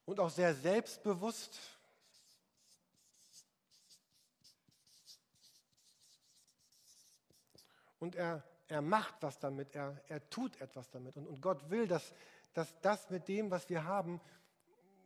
und 0.04 0.20
auch 0.20 0.30
sehr 0.30 0.54
selbstbewusst. 0.54 1.58
Und 7.98 8.14
er, 8.14 8.42
er 8.68 8.82
macht 8.82 9.14
was 9.20 9.38
damit, 9.38 9.74
er, 9.74 10.00
er 10.08 10.28
tut 10.30 10.60
etwas 10.60 10.88
damit. 10.90 11.16
Und, 11.16 11.26
und 11.26 11.40
Gott 11.40 11.70
will, 11.70 11.88
dass, 11.88 12.12
dass 12.54 12.78
das 12.80 13.10
mit 13.10 13.26
dem, 13.26 13.50
was 13.50 13.68
wir 13.68 13.84
haben, 13.84 14.20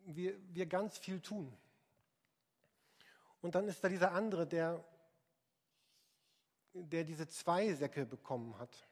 wir, 0.07 0.37
wir 0.55 0.67
ganz 0.67 0.99
viel 0.99 1.21
tun. 1.21 1.57
Und 3.41 3.55
dann 3.55 3.69
ist 3.69 3.83
da 3.83 3.89
dieser 3.89 4.13
andere, 4.13 4.47
der 4.47 4.85
der 6.73 7.05
diese 7.05 7.29
zwei 7.29 7.73
Säcke 7.73 8.07
bekommen 8.07 8.59
hat. 8.59 8.87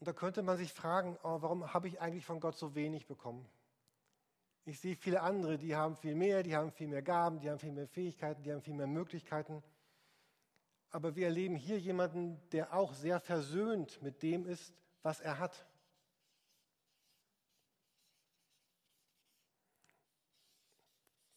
Und 0.00 0.08
da 0.08 0.12
könnte 0.12 0.42
man 0.42 0.56
sich 0.56 0.72
fragen, 0.72 1.18
oh, 1.22 1.40
warum 1.40 1.72
habe 1.72 1.88
ich 1.88 2.00
eigentlich 2.00 2.24
von 2.24 2.40
Gott 2.40 2.56
so 2.56 2.74
wenig 2.74 3.06
bekommen? 3.06 3.46
Ich 4.66 4.80
sehe 4.80 4.96
viele 4.96 5.20
andere, 5.20 5.58
die 5.58 5.76
haben 5.76 5.96
viel 5.96 6.14
mehr, 6.14 6.42
die 6.42 6.56
haben 6.56 6.72
viel 6.72 6.88
mehr 6.88 7.02
Gaben, 7.02 7.40
die 7.40 7.50
haben 7.50 7.58
viel 7.58 7.72
mehr 7.72 7.86
Fähigkeiten, 7.86 8.42
die 8.42 8.52
haben 8.52 8.62
viel 8.62 8.74
mehr 8.74 8.86
Möglichkeiten. 8.86 9.62
Aber 10.90 11.16
wir 11.16 11.26
erleben 11.26 11.56
hier 11.56 11.78
jemanden, 11.78 12.40
der 12.50 12.72
auch 12.72 12.94
sehr 12.94 13.20
versöhnt 13.20 14.00
mit 14.00 14.22
dem 14.22 14.46
ist, 14.46 14.72
was 15.02 15.20
er 15.20 15.38
hat. 15.38 15.66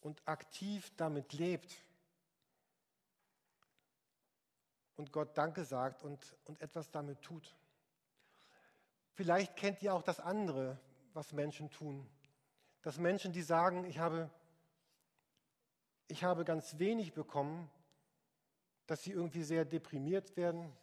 Und 0.07 0.21
aktiv 0.25 0.91
damit 0.95 1.33
lebt. 1.33 1.87
und 4.97 5.11
Gott 5.11 5.37
Danke 5.37 5.63
sagt 5.63 6.03
und, 6.03 6.35
und 6.45 6.59
etwas 6.59 6.91
damit 6.91 7.21
tut. 7.21 7.55
Vielleicht 9.13 9.55
kennt 9.55 9.81
ihr 9.81 9.93
auch 9.93 10.01
das 10.01 10.19
andere, 10.19 10.79
was 11.13 11.31
Menschen 11.31 11.69
tun. 11.69 12.07
Dass 12.81 12.97
Menschen, 12.97 13.31
die 13.31 13.41
sagen, 13.41 13.85
ich 13.85 13.99
habe, 13.99 14.29
ich 16.07 16.23
habe 16.23 16.43
ganz 16.45 16.77
wenig 16.79 17.13
bekommen, 17.13 17.69
dass 18.87 19.03
sie 19.03 19.11
irgendwie 19.11 19.43
sehr 19.43 19.65
deprimiert 19.65 20.35
werden. 20.35 20.75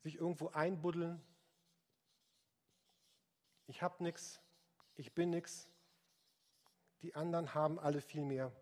Sich 0.00 0.16
irgendwo 0.16 0.48
einbuddeln. 0.48 1.22
Ich 3.72 3.80
habe 3.80 4.04
nichts, 4.04 4.38
ich 4.96 5.14
bin 5.14 5.30
nichts. 5.30 5.66
Die 7.00 7.14
anderen 7.14 7.54
haben 7.54 7.78
alle 7.78 8.02
viel 8.02 8.22
mehr. 8.22 8.52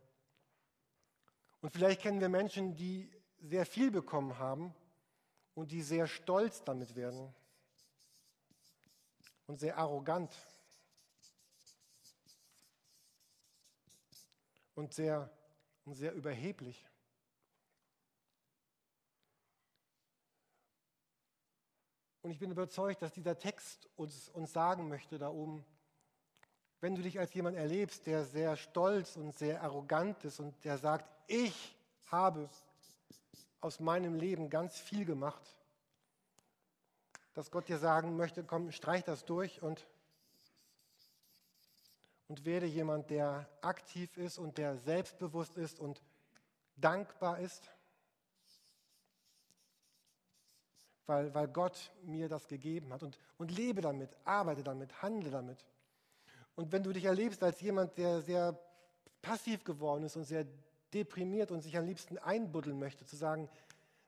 Und 1.60 1.70
vielleicht 1.70 2.00
kennen 2.00 2.20
wir 2.20 2.28
Menschen, 2.28 2.76
die 2.76 3.10
sehr 3.40 3.66
viel 3.66 3.90
bekommen 3.90 4.38
haben 4.38 4.72
und 5.54 5.72
die 5.72 5.82
sehr 5.82 6.06
stolz 6.06 6.62
damit 6.62 6.94
werden 6.94 7.34
und 9.48 9.58
sehr 9.58 9.78
arrogant 9.78 10.32
und 14.76 14.94
sehr, 14.94 15.28
und 15.86 15.94
sehr 15.94 16.12
überheblich. 16.12 16.86
Und 22.22 22.30
ich 22.30 22.38
bin 22.38 22.50
überzeugt, 22.50 23.00
dass 23.02 23.12
dieser 23.12 23.38
Text 23.38 23.88
uns, 23.96 24.28
uns 24.28 24.52
sagen 24.52 24.88
möchte 24.88 25.18
da 25.18 25.30
oben, 25.30 25.64
wenn 26.80 26.94
du 26.94 27.02
dich 27.02 27.18
als 27.18 27.32
jemand 27.34 27.56
erlebst, 27.56 28.06
der 28.06 28.24
sehr 28.24 28.56
stolz 28.56 29.16
und 29.16 29.36
sehr 29.36 29.62
arrogant 29.62 30.24
ist 30.24 30.40
und 30.40 30.64
der 30.64 30.78
sagt, 30.78 31.08
ich 31.26 31.76
habe 32.06 32.48
aus 33.60 33.80
meinem 33.80 34.14
Leben 34.14 34.50
ganz 34.50 34.78
viel 34.78 35.04
gemacht, 35.04 35.56
dass 37.34 37.50
Gott 37.50 37.68
dir 37.68 37.78
sagen 37.78 38.16
möchte, 38.16 38.44
komm, 38.44 38.72
streich 38.72 39.04
das 39.04 39.24
durch 39.24 39.62
und, 39.62 39.86
und 42.28 42.44
werde 42.44 42.66
jemand, 42.66 43.10
der 43.10 43.48
aktiv 43.60 44.16
ist 44.16 44.38
und 44.38 44.58
der 44.58 44.76
selbstbewusst 44.78 45.56
ist 45.56 45.78
und 45.78 46.02
dankbar 46.76 47.38
ist, 47.38 47.70
weil, 51.10 51.34
weil 51.34 51.48
Gott 51.48 51.90
mir 52.04 52.28
das 52.28 52.46
gegeben 52.46 52.92
hat 52.92 53.02
und, 53.02 53.18
und 53.36 53.50
lebe 53.50 53.80
damit, 53.80 54.16
arbeite 54.24 54.62
damit, 54.62 55.02
handle 55.02 55.28
damit. 55.30 55.58
Und 56.54 56.70
wenn 56.70 56.84
du 56.84 56.92
dich 56.92 57.04
erlebst 57.04 57.42
als 57.42 57.60
jemand, 57.60 57.98
der 57.98 58.22
sehr 58.22 58.56
passiv 59.20 59.64
geworden 59.64 60.04
ist 60.04 60.14
und 60.14 60.22
sehr 60.22 60.46
deprimiert 60.94 61.50
und 61.50 61.62
sich 61.62 61.76
am 61.76 61.84
liebsten 61.84 62.16
einbuddeln 62.18 62.78
möchte, 62.78 63.04
zu 63.04 63.16
sagen, 63.16 63.48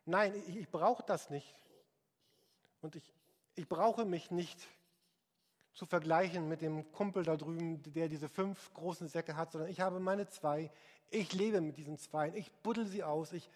nein, 0.06 0.32
ich, 0.46 0.56
ich 0.56 0.68
brauche 0.70 1.02
das 1.02 1.28
nicht. 1.28 1.52
Und 2.82 2.94
ich, 2.94 3.12
ich 3.56 3.68
brauche 3.68 4.04
mich 4.04 4.30
nicht 4.30 4.60
zu 5.74 5.86
vergleichen 5.86 6.48
mit 6.48 6.62
dem 6.62 6.92
Kumpel 6.92 7.24
da 7.24 7.36
drüben, 7.36 7.82
der 7.94 8.08
diese 8.08 8.28
fünf 8.28 8.72
großen 8.74 9.08
Säcke 9.08 9.36
hat, 9.36 9.50
sondern 9.50 9.70
ich 9.70 9.80
habe 9.80 9.98
meine 9.98 10.28
zwei. 10.28 10.70
Ich 11.10 11.32
lebe 11.32 11.60
mit 11.60 11.78
diesen 11.78 11.98
zwei. 11.98 12.30
Ich 12.36 12.52
buddel 12.62 12.86
sie 12.86 13.02
aus. 13.02 13.32
Ich, 13.32 13.50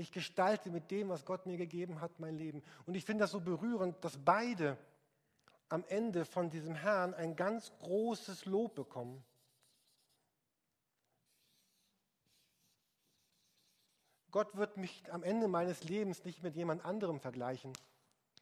ich 0.00 0.12
gestalte 0.12 0.70
mit 0.70 0.90
dem, 0.90 1.08
was 1.08 1.24
Gott 1.24 1.46
mir 1.46 1.56
gegeben 1.56 2.00
hat, 2.00 2.18
mein 2.18 2.36
Leben. 2.36 2.62
Und 2.86 2.94
ich 2.94 3.04
finde 3.04 3.22
das 3.24 3.30
so 3.30 3.40
berührend, 3.40 4.02
dass 4.04 4.16
beide 4.16 4.76
am 5.68 5.84
Ende 5.88 6.24
von 6.24 6.50
diesem 6.50 6.74
Herrn 6.74 7.14
ein 7.14 7.36
ganz 7.36 7.72
großes 7.78 8.44
Lob 8.46 8.74
bekommen. 8.74 9.24
Gott 14.30 14.56
wird 14.56 14.76
mich 14.76 15.02
am 15.12 15.22
Ende 15.22 15.48
meines 15.48 15.84
Lebens 15.84 16.24
nicht 16.24 16.42
mit 16.42 16.54
jemand 16.54 16.84
anderem 16.84 17.20
vergleichen, 17.20 17.72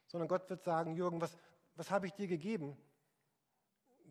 sondern 0.07 0.29
Gott 0.29 0.49
wird 0.51 0.63
sagen, 0.63 0.95
Jürgen, 0.95 1.21
was, 1.21 1.37
was 1.77 1.91
habe 1.91 2.07
ich 2.07 2.13
dir 2.13 2.29
gegeben? 2.29 2.77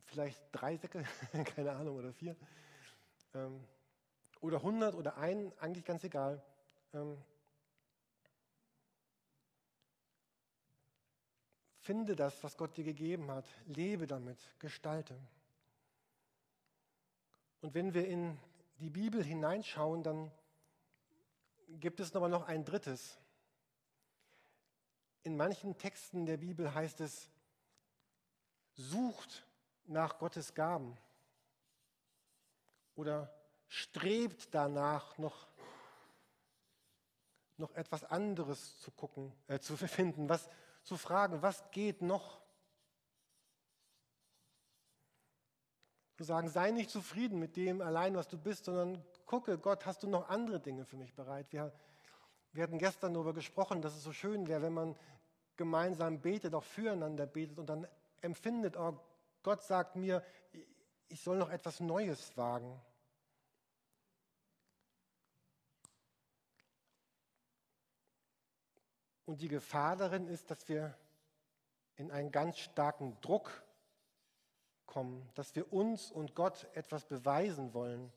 Vielleicht 0.05 0.41
drei 0.51 0.77
Säcke, 0.77 1.03
keine 1.55 1.73
Ahnung, 1.73 1.97
oder 1.97 2.13
vier. 2.13 2.35
Ähm, 3.33 3.63
oder 4.41 4.61
hundert 4.61 4.95
oder 4.95 5.17
ein, 5.17 5.51
eigentlich 5.59 5.85
ganz 5.85 6.03
egal. 6.03 6.43
Ähm, 6.93 7.17
finde 11.87 12.17
das, 12.17 12.43
was 12.43 12.57
Gott 12.57 12.75
dir 12.75 12.83
gegeben 12.83 13.31
hat, 13.31 13.45
lebe 13.65 14.07
damit, 14.07 14.37
gestalte. 14.59 15.17
Und 17.61 17.73
wenn 17.75 17.93
wir 17.93 18.05
in 18.05 18.37
die 18.79 18.89
Bibel 18.89 19.23
hineinschauen, 19.23 20.03
dann 20.03 20.29
gibt 21.69 22.01
es 22.01 22.13
aber 22.13 22.27
noch 22.27 22.45
ein 22.45 22.65
drittes. 22.65 23.17
In 25.23 25.37
manchen 25.37 25.77
Texten 25.77 26.25
der 26.25 26.35
Bibel 26.35 26.73
heißt 26.73 26.99
es, 26.99 27.29
sucht 28.73 29.47
nach 29.85 30.19
Gottes 30.19 30.53
Gaben 30.53 30.97
oder 32.95 33.33
strebt 33.69 34.53
danach, 34.53 35.17
noch, 35.17 35.47
noch 37.55 37.73
etwas 37.75 38.03
anderes 38.03 38.77
zu 38.81 38.91
gucken, 38.91 39.31
äh, 39.47 39.59
zu 39.59 39.77
finden, 39.87 40.27
was, 40.27 40.49
zu 40.87 40.95
fragen, 40.95 41.41
was 41.41 41.69
geht 41.71 42.01
noch? 42.01 42.39
Zu 46.15 46.23
sagen, 46.23 46.47
sei 46.47 46.71
nicht 46.71 46.89
zufrieden 46.89 47.39
mit 47.39 47.57
dem 47.57 47.81
allein, 47.81 48.15
was 48.15 48.29
du 48.29 48.37
bist, 48.37 48.65
sondern 48.65 49.03
gucke, 49.25 49.57
Gott, 49.57 49.85
hast 49.85 50.01
du 50.03 50.07
noch 50.07 50.29
andere 50.29 50.61
Dinge 50.61 50.85
für 50.85 50.95
mich 50.95 51.13
bereit? 51.13 51.51
Wir, 51.51 51.73
wir 52.53 52.63
hatten 52.63 52.79
gestern 52.79 53.13
darüber 53.13 53.33
gesprochen, 53.33 53.81
dass 53.81 53.95
es 53.95 54.03
so 54.03 54.13
schön 54.13 54.47
wäre, 54.47 54.61
wenn 54.61 54.73
man 54.73 54.95
gemeinsam 55.57 56.21
betet, 56.21 56.55
auch 56.55 56.63
füreinander 56.63 57.27
betet 57.27 57.59
und 57.59 57.67
dann 57.67 57.85
empfindet, 58.21 58.77
oh, 58.77 58.97
Gott 59.43 59.63
sagt 59.63 59.97
mir, 59.97 60.23
ich 61.09 61.21
soll 61.21 61.37
noch 61.37 61.49
etwas 61.49 61.81
Neues 61.81 62.35
wagen. 62.37 62.81
Und 69.27 69.41
die 69.41 69.47
Gefahr 69.47 69.95
darin 69.95 70.27
ist, 70.27 70.49
dass 70.49 70.67
wir 70.67 70.97
in 71.97 72.09
einen 72.09 72.31
ganz 72.31 72.57
starken 72.57 73.15
Druck 73.21 73.63
kommen, 74.87 75.29
dass 75.35 75.53
wir 75.55 75.71
uns 75.71 76.11
und 76.11 76.33
Gott 76.33 76.67
etwas 76.73 77.05
beweisen 77.05 77.75
wollen. 77.75 78.11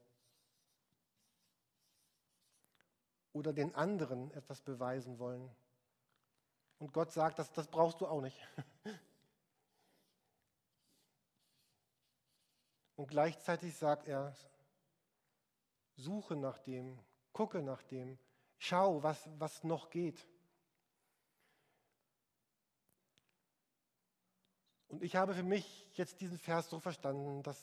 oder 3.32 3.52
den 3.52 3.74
anderen 3.74 4.30
etwas 4.32 4.62
beweisen 4.62 5.18
wollen. 5.18 5.50
Und 6.78 6.92
Gott 6.92 7.10
sagt, 7.12 7.38
das, 7.38 7.50
das 7.52 7.68
brauchst 7.68 8.00
du 8.00 8.06
auch 8.06 8.20
nicht. 8.20 8.38
Und 12.96 13.06
gleichzeitig 13.08 13.76
sagt 13.76 14.08
er, 14.08 14.34
suche 15.96 16.36
nach 16.36 16.58
dem, 16.58 16.98
gucke 17.32 17.62
nach 17.62 17.82
dem, 17.82 18.18
schau, 18.58 19.02
was, 19.02 19.26
was 19.38 19.64
noch 19.64 19.90
geht. 19.90 20.26
Und 24.90 25.02
ich 25.02 25.16
habe 25.16 25.34
für 25.34 25.42
mich 25.42 25.88
jetzt 25.94 26.20
diesen 26.20 26.38
Vers 26.38 26.68
so 26.68 26.78
verstanden, 26.78 27.42
dass 27.42 27.58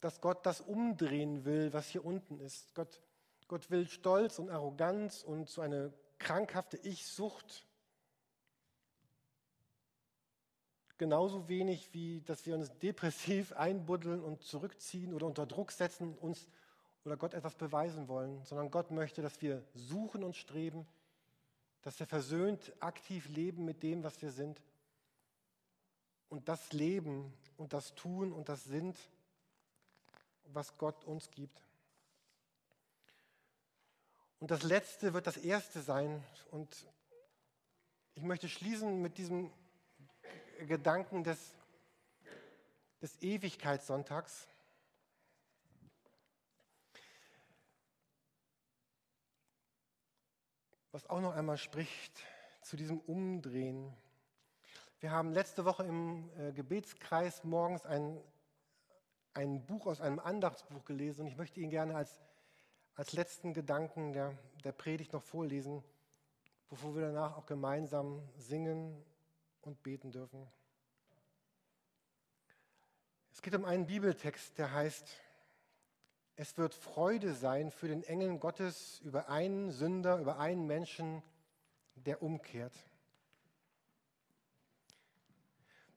dass 0.00 0.20
Gott 0.20 0.46
das 0.46 0.60
umdrehen 0.60 1.44
will, 1.44 1.72
was 1.72 1.88
hier 1.88 2.04
unten 2.04 2.38
ist. 2.38 2.72
Gott, 2.76 3.00
Gott 3.48 3.68
will 3.68 3.88
Stolz 3.88 4.38
und 4.38 4.48
Arroganz 4.48 5.24
und 5.24 5.48
so 5.48 5.60
eine 5.60 5.92
krankhafte 6.18 6.76
Ich-Sucht 6.76 7.66
genauso 10.98 11.48
wenig 11.48 11.94
wie, 11.94 12.20
dass 12.22 12.44
wir 12.44 12.54
uns 12.56 12.76
depressiv 12.78 13.52
einbuddeln 13.52 14.22
und 14.22 14.42
zurückziehen 14.42 15.14
oder 15.14 15.26
unter 15.26 15.46
Druck 15.46 15.70
setzen, 15.70 16.18
uns 16.18 16.48
oder 17.04 17.16
Gott 17.16 17.34
etwas 17.34 17.54
beweisen 17.54 18.08
wollen, 18.08 18.44
sondern 18.44 18.70
Gott 18.70 18.90
möchte, 18.90 19.22
dass 19.22 19.40
wir 19.40 19.64
suchen 19.74 20.24
und 20.24 20.36
streben, 20.36 20.86
dass 21.88 21.98
wir 22.00 22.06
versöhnt 22.06 22.70
aktiv 22.80 23.30
leben 23.30 23.64
mit 23.64 23.82
dem, 23.82 24.04
was 24.04 24.20
wir 24.20 24.30
sind 24.30 24.60
und 26.28 26.46
das 26.46 26.74
leben 26.74 27.32
und 27.56 27.72
das 27.72 27.94
tun 27.94 28.30
und 28.34 28.50
das 28.50 28.64
sind, 28.64 28.98
was 30.52 30.76
Gott 30.76 31.06
uns 31.06 31.30
gibt. 31.30 31.64
Und 34.38 34.50
das 34.50 34.64
Letzte 34.64 35.14
wird 35.14 35.26
das 35.26 35.38
Erste 35.38 35.80
sein. 35.80 36.22
Und 36.50 36.68
ich 38.12 38.22
möchte 38.22 38.50
schließen 38.50 39.00
mit 39.00 39.16
diesem 39.16 39.50
Gedanken 40.66 41.24
des, 41.24 41.54
des 43.00 43.16
Ewigkeitssonntags. 43.22 44.46
Was 50.92 51.06
auch 51.06 51.20
noch 51.20 51.34
einmal 51.34 51.58
spricht 51.58 52.24
zu 52.62 52.76
diesem 52.76 53.00
Umdrehen. 53.00 53.92
Wir 55.00 55.10
haben 55.10 55.32
letzte 55.32 55.64
Woche 55.64 55.84
im 55.84 56.30
äh, 56.38 56.52
Gebetskreis 56.52 57.44
morgens 57.44 57.86
ein 57.86 58.20
ein 59.38 59.64
Buch 59.64 59.86
aus 59.86 60.00
einem 60.00 60.18
Andachtsbuch 60.18 60.84
gelesen 60.84 61.20
und 61.20 61.26
ich 61.28 61.36
möchte 61.36 61.60
Ihnen 61.60 61.70
gerne 61.70 61.94
als, 61.94 62.20
als 62.96 63.12
letzten 63.12 63.54
Gedanken 63.54 64.12
der, 64.12 64.36
der 64.64 64.72
Predigt 64.72 65.12
noch 65.12 65.22
vorlesen, 65.22 65.84
bevor 66.68 66.96
wir 66.96 67.02
danach 67.02 67.36
auch 67.36 67.46
gemeinsam 67.46 68.20
singen 68.36 69.00
und 69.60 69.80
beten 69.84 70.10
dürfen. 70.10 70.44
Es 73.30 73.40
geht 73.40 73.54
um 73.54 73.64
einen 73.64 73.86
Bibeltext, 73.86 74.58
der 74.58 74.72
heißt, 74.72 75.08
es 76.38 76.56
wird 76.56 76.72
Freude 76.72 77.34
sein 77.34 77.72
für 77.72 77.88
den 77.88 78.04
Engeln 78.04 78.38
Gottes 78.38 79.00
über 79.00 79.28
einen 79.28 79.72
Sünder, 79.72 80.20
über 80.20 80.38
einen 80.38 80.68
Menschen, 80.68 81.20
der 81.96 82.22
umkehrt. 82.22 82.72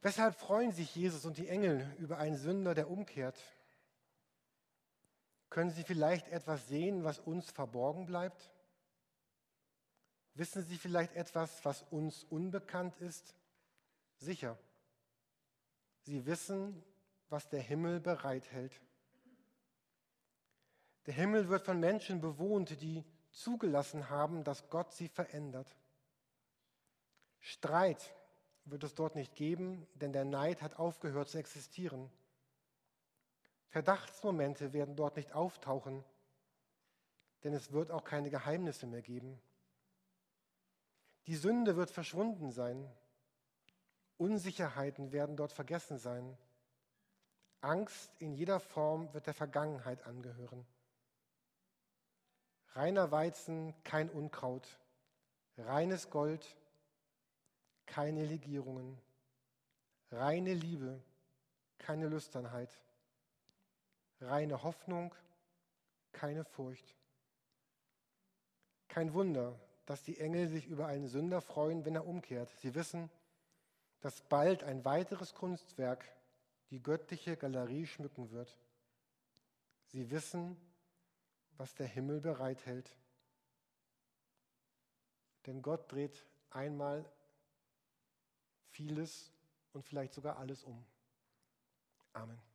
Weshalb 0.02 0.34
freuen 0.34 0.72
sich 0.72 0.96
Jesus 0.96 1.26
und 1.26 1.38
die 1.38 1.48
Engel 1.48 1.96
über 2.00 2.18
einen 2.18 2.38
Sünder, 2.38 2.74
der 2.74 2.90
umkehrt? 2.90 3.40
Können 5.52 5.70
Sie 5.70 5.84
vielleicht 5.84 6.28
etwas 6.30 6.68
sehen, 6.68 7.04
was 7.04 7.20
uns 7.20 7.52
verborgen 7.52 8.08
bleibt? 8.08 8.52
Wissen 10.34 10.64
Sie 10.64 10.80
vielleicht 10.80 11.14
etwas, 11.14 11.64
was 11.66 11.84
uns 11.84 12.24
unbekannt 12.24 12.98
ist? 12.98 13.36
Sicher. 14.18 14.58
Sie 16.00 16.26
wissen, 16.26 16.84
was 17.30 17.48
der 17.48 17.62
Himmel 17.62 18.00
bereithält. 18.00 18.82
Der 21.06 21.14
Himmel 21.14 21.50
wird 21.50 21.64
von 21.64 21.80
Menschen 21.80 22.22
bewohnt, 22.22 22.82
die 22.82 23.04
zugelassen 23.32 24.10
haben, 24.10 24.44
dass 24.44 24.70
Gott 24.70 24.94
sie 24.94 25.08
verändert. 25.08 25.76
Streit 27.40 28.14
wird 28.66 28.84
es 28.84 28.94
dort 28.94 29.16
nicht 29.16 29.36
geben, 29.36 29.88
denn 29.96 30.14
der 30.14 30.26
Neid 30.26 30.62
hat 30.62 30.78
aufgehört 30.78 31.30
zu 31.30 31.40
existieren. 31.40 32.12
Verdachtsmomente 33.70 34.74
werden 34.74 34.96
dort 34.96 35.16
nicht 35.16 35.34
auftauchen, 35.34 36.04
denn 37.44 37.54
es 37.54 37.72
wird 37.72 37.90
auch 37.90 38.04
keine 38.04 38.30
Geheimnisse 38.30 38.86
mehr 38.86 39.02
geben. 39.02 39.42
Die 41.28 41.36
Sünde 41.36 41.76
wird 41.76 41.90
verschwunden 41.90 42.52
sein. 42.52 42.92
Unsicherheiten 44.18 45.12
werden 45.12 45.36
dort 45.36 45.54
vergessen 45.54 45.98
sein. 45.98 46.38
Angst 47.62 48.12
in 48.20 48.34
jeder 48.34 48.60
Form 48.60 49.12
wird 49.14 49.26
der 49.28 49.34
Vergangenheit 49.34 50.04
angehören. 50.06 50.66
Reiner 52.74 53.12
Weizen, 53.12 53.74
kein 53.84 54.10
Unkraut. 54.10 54.68
Reines 55.58 56.10
Gold, 56.10 56.56
keine 57.86 58.26
Legierungen. 58.26 58.98
Reine 60.12 60.54
Liebe, 60.54 61.02
keine 61.78 62.08
Lüsternheit 62.08 62.70
reine 64.22 64.64
Hoffnung, 64.64 65.14
keine 66.12 66.44
Furcht. 66.46 66.96
Kein 68.88 69.14
Wunder, 69.14 69.60
dass 69.86 70.04
die 70.04 70.20
Engel 70.20 70.48
sich 70.48 70.68
über 70.68 70.88
einen 70.88 71.08
Sünder 71.08 71.42
freuen, 71.42 71.86
wenn 71.86 71.96
er 71.96 72.06
umkehrt. 72.06 72.50
Sie 72.60 72.76
wissen, 72.76 73.10
dass 74.02 74.22
bald 74.22 74.64
ein 74.64 74.84
weiteres 74.86 75.34
Kunstwerk 75.34 76.06
die 76.70 76.82
göttliche 76.82 77.38
Galerie 77.38 77.86
schmücken 77.86 78.32
wird. 78.32 78.58
Sie 79.88 80.10
wissen, 80.12 80.58
was 81.62 81.76
der 81.76 81.86
Himmel 81.86 82.19
bereithält. 82.19 82.97
Denn 85.45 85.62
Gott 85.62 85.91
dreht 85.91 86.26
einmal 86.50 87.06
vieles 88.71 89.32
und 89.71 89.86
vielleicht 89.86 90.15
sogar 90.15 90.39
alles 90.39 90.63
um. 90.63 90.84
Amen. 92.13 92.51